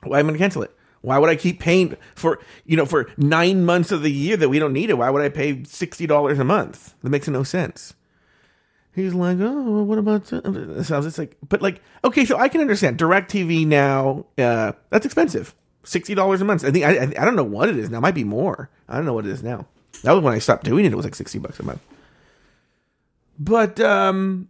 Why 0.04 0.20
am 0.20 0.26
I 0.26 0.28
going 0.28 0.34
to 0.34 0.38
cancel 0.38 0.62
it? 0.62 0.74
Why 1.00 1.18
would 1.18 1.30
I 1.30 1.36
keep 1.36 1.60
paying 1.60 1.96
for 2.14 2.40
you 2.64 2.76
know 2.76 2.86
for 2.86 3.10
nine 3.16 3.64
months 3.64 3.92
of 3.92 4.02
the 4.02 4.12
year 4.12 4.36
that 4.36 4.48
we 4.48 4.58
don't 4.58 4.72
need 4.72 4.90
it? 4.90 4.98
Why 4.98 5.10
would 5.10 5.22
I 5.22 5.28
pay 5.28 5.64
sixty 5.64 6.06
dollars 6.06 6.38
a 6.38 6.44
month? 6.44 6.94
That 7.02 7.10
makes 7.10 7.28
no 7.28 7.42
sense. 7.42 7.94
He's 8.94 9.14
like, 9.14 9.38
oh, 9.40 9.82
what 9.84 9.98
about 9.98 10.24
that? 10.26 10.82
So 10.84 10.98
I 10.98 11.00
just 11.02 11.18
like, 11.18 11.36
but 11.48 11.62
like, 11.62 11.80
okay, 12.02 12.24
so 12.24 12.36
I 12.36 12.48
can 12.48 12.60
understand 12.60 12.98
DirecTV 12.98 13.64
now. 13.64 14.26
Uh, 14.36 14.72
that's 14.90 15.06
expensive, 15.06 15.54
sixty 15.88 16.14
dollars 16.14 16.40
a 16.40 16.44
month. 16.44 16.64
I 16.64 16.70
think 16.70 16.84
I, 16.84 17.02
I 17.20 17.24
don't 17.24 17.36
know 17.36 17.44
what 17.44 17.68
it 17.68 17.76
is 17.78 17.90
now. 17.90 17.98
It 17.98 18.02
might 18.02 18.14
be 18.14 18.24
more. 18.24 18.70
I 18.88 18.96
don't 18.96 19.06
know 19.06 19.14
what 19.14 19.26
it 19.26 19.32
is 19.32 19.42
now. 19.42 19.66
That 20.02 20.12
was 20.12 20.22
when 20.22 20.34
I 20.34 20.38
stopped 20.38 20.64
doing 20.64 20.84
it. 20.84 20.92
It 20.92 20.96
was 20.96 21.04
like 21.04 21.14
sixty 21.14 21.38
bucks 21.38 21.58
a 21.58 21.64
month. 21.64 21.80
But 23.38 23.80
um, 23.80 24.48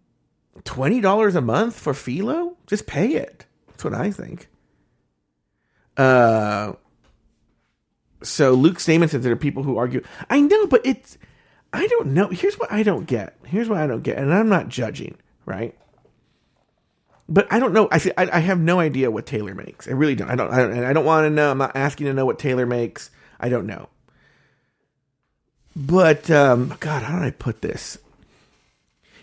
twenty 0.65 1.01
dollars 1.01 1.35
a 1.35 1.41
month 1.41 1.79
for 1.79 1.95
Philo, 1.95 2.57
just 2.67 2.87
pay 2.87 3.15
it. 3.15 3.47
That's 3.69 3.85
what 3.85 3.95
I 3.95 4.11
think. 4.11 4.49
Uh, 5.97 6.75
so 8.23 8.53
Luke 8.53 8.81
Stamen 8.81 9.09
says 9.09 9.23
there 9.23 9.33
are 9.33 9.37
people 9.37 9.63
who 9.63 9.79
argue. 9.79 10.03
I 10.29 10.41
know, 10.41 10.67
but 10.67 10.81
it's 10.85 11.19
I 11.73 11.87
don't 11.87 12.09
know. 12.09 12.29
Here's 12.29 12.59
what 12.59 12.73
I 12.73 12.83
don't 12.83 13.07
get. 13.07 13.37
Here's 13.45 13.69
what 13.69 13.79
I 13.79 13.87
don't 13.87 14.03
get, 14.03 14.19
and 14.19 14.33
I'm 14.33 14.49
not 14.49 14.69
judging, 14.69 15.17
right? 15.45 15.77
But 17.29 17.47
I 17.51 17.59
don't 17.59 17.73
know. 17.73 17.89
I 17.91 18.01
I, 18.17 18.31
I 18.39 18.41
have 18.41 18.59
no 18.59 18.81
idea 18.81 19.11
what 19.11 19.27
Taylor 19.27 19.55
makes. 19.55 19.87
I 19.87 19.93
really 19.93 20.15
don't. 20.15 20.31
I 20.31 20.35
don't. 20.35 20.53
I 20.53 20.59
don't, 20.59 20.85
I 20.85 20.93
don't 20.93 21.05
want 21.05 21.27
to 21.27 21.31
know. 21.31 21.51
I'm 21.51 21.59
not 21.59 21.77
asking 21.77 22.07
to 22.07 22.15
know 22.15 22.27
what 22.27 22.39
Taylor 22.39 22.67
makes. 22.67 23.11
I 23.39 23.49
don't 23.49 23.67
know. 23.67 23.89
But 25.77 26.31
um, 26.31 26.75
God, 26.81 27.03
how 27.03 27.19
did 27.19 27.27
I 27.27 27.31
put 27.31 27.63
this? 27.63 27.99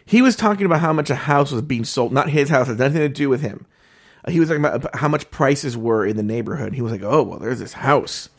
He 0.05 0.21
was 0.21 0.35
talking 0.35 0.65
about 0.65 0.81
how 0.81 0.93
much 0.93 1.09
a 1.09 1.15
house 1.15 1.51
was 1.51 1.63
being 1.63 1.83
sold. 1.83 2.13
Not 2.13 2.29
his 2.29 2.49
house. 2.49 2.67
It 2.67 2.77
had 2.77 2.79
nothing 2.79 3.01
to 3.01 3.09
do 3.09 3.27
with 3.27 3.41
him. 3.41 3.65
He 4.27 4.39
was 4.39 4.49
talking 4.49 4.63
about 4.63 4.95
how 4.95 5.07
much 5.07 5.29
prices 5.31 5.75
were 5.75 6.05
in 6.05 6.17
the 6.17 6.23
neighborhood. 6.23 6.73
He 6.73 6.81
was 6.81 6.91
like, 6.91 7.03
"Oh, 7.03 7.23
well, 7.23 7.39
there's 7.39 7.59
this 7.59 7.73
house." 7.73 8.29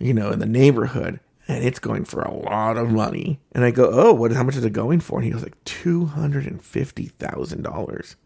you 0.00 0.14
know, 0.14 0.30
in 0.30 0.38
the 0.40 0.46
neighborhood, 0.46 1.20
and 1.46 1.62
it's 1.62 1.78
going 1.78 2.04
for 2.04 2.22
a 2.22 2.32
lot 2.32 2.76
of 2.76 2.90
money. 2.90 3.38
And 3.52 3.64
I 3.64 3.70
go, 3.70 3.88
oh, 3.92 4.12
what? 4.12 4.32
How 4.32 4.42
much 4.42 4.56
is 4.56 4.64
it 4.64 4.72
going 4.72 5.00
for? 5.00 5.18
And 5.18 5.24
he 5.24 5.30
goes 5.30 5.42
like 5.42 5.62
two 5.64 6.06
hundred 6.06 6.46
and 6.46 6.60
fifty 6.60 7.06
thousand 7.06 7.62
dollars. 7.62 8.16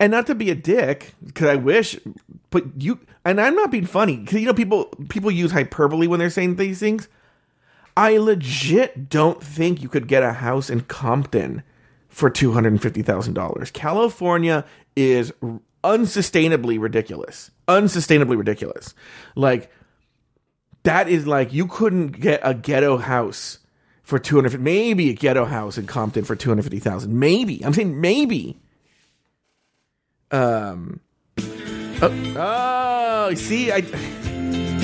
And 0.00 0.10
not 0.10 0.26
to 0.28 0.34
be 0.34 0.50
a 0.50 0.54
dick, 0.54 1.14
because 1.22 1.46
I 1.46 1.56
wish, 1.56 1.96
but 2.48 2.64
you 2.82 2.98
and 3.24 3.38
I'm 3.38 3.54
not 3.54 3.70
being 3.70 3.84
funny 3.84 4.16
because 4.16 4.40
you 4.40 4.46
know 4.46 4.54
people 4.54 4.86
people 5.10 5.30
use 5.30 5.52
hyperbole 5.52 6.06
when 6.06 6.18
they're 6.18 6.30
saying 6.30 6.56
these 6.56 6.80
things. 6.80 7.06
I 7.98 8.16
legit 8.16 9.10
don't 9.10 9.42
think 9.42 9.82
you 9.82 9.90
could 9.90 10.08
get 10.08 10.22
a 10.22 10.32
house 10.32 10.70
in 10.70 10.80
Compton 10.82 11.62
for 12.08 12.30
two 12.30 12.52
hundred 12.52 12.72
and 12.72 12.82
fifty 12.82 13.02
thousand 13.02 13.34
dollars. 13.34 13.70
California 13.70 14.64
is 14.96 15.34
unsustainably 15.84 16.80
ridiculous, 16.80 17.50
unsustainably 17.68 18.38
ridiculous. 18.38 18.94
Like 19.36 19.70
that 20.84 21.08
is 21.08 21.26
like 21.26 21.52
you 21.52 21.66
couldn't 21.66 22.20
get 22.20 22.40
a 22.42 22.54
ghetto 22.54 22.96
house 22.96 23.58
for 24.02 24.18
two 24.18 24.36
hundred, 24.36 24.62
maybe 24.62 25.10
a 25.10 25.14
ghetto 25.14 25.44
house 25.44 25.76
in 25.76 25.86
Compton 25.86 26.24
for 26.24 26.34
two 26.34 26.48
hundred 26.48 26.62
fifty 26.62 26.80
thousand. 26.80 27.18
Maybe 27.18 27.62
I'm 27.62 27.74
saying 27.74 28.00
maybe. 28.00 28.58
Um. 30.30 31.00
Oh, 32.02 32.34
oh, 32.36 33.34
see, 33.34 33.72
I. 33.72 33.78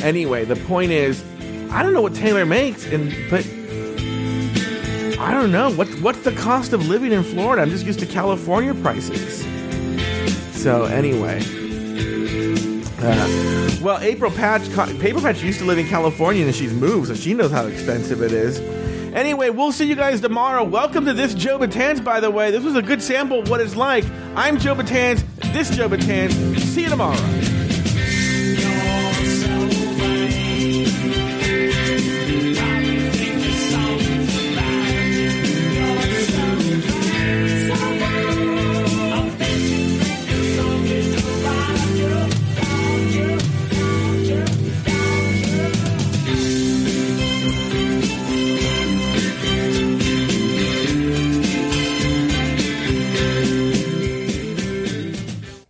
Anyway, 0.02 0.44
the 0.44 0.56
point 0.56 0.90
is, 0.92 1.24
I 1.70 1.82
don't 1.82 1.92
know 1.92 2.02
what 2.02 2.14
Taylor 2.14 2.44
makes, 2.44 2.84
and 2.86 3.14
but 3.30 3.46
I 5.18 5.32
don't 5.32 5.50
know 5.52 5.70
what 5.72 5.88
what's 6.00 6.22
the 6.22 6.32
cost 6.32 6.72
of 6.72 6.88
living 6.88 7.12
in 7.12 7.22
Florida. 7.22 7.62
I'm 7.62 7.70
just 7.70 7.86
used 7.86 8.00
to 8.00 8.06
California 8.06 8.74
prices. 8.74 9.44
So 10.52 10.84
anyway, 10.84 11.40
uh, 12.98 13.70
well, 13.82 13.98
April 14.00 14.30
Patch, 14.32 14.68
Paper 14.98 15.20
Patch 15.20 15.42
used 15.42 15.60
to 15.60 15.64
live 15.64 15.78
in 15.78 15.86
California, 15.86 16.44
and 16.44 16.54
she's 16.54 16.72
moved, 16.72 17.08
so 17.08 17.14
she 17.14 17.34
knows 17.34 17.52
how 17.52 17.66
expensive 17.66 18.20
it 18.20 18.32
is. 18.32 18.58
Anyway, 19.16 19.48
we'll 19.48 19.72
see 19.72 19.86
you 19.86 19.94
guys 19.94 20.20
tomorrow. 20.20 20.62
Welcome 20.62 21.06
to 21.06 21.14
this 21.14 21.32
Joe 21.32 21.58
Betance, 21.58 22.04
by 22.04 22.20
the 22.20 22.30
way. 22.30 22.50
This 22.50 22.62
was 22.62 22.76
a 22.76 22.82
good 22.82 23.02
sample 23.02 23.38
of 23.38 23.48
what 23.48 23.62
it's 23.62 23.74
like. 23.74 24.04
I'm 24.34 24.58
Joe 24.58 24.74
Betance. 24.74 25.24
This 25.52 25.70
Joe 25.70 25.88
Betance. 25.88 26.58
See 26.60 26.82
you 26.82 26.88
tomorrow. 26.88 27.35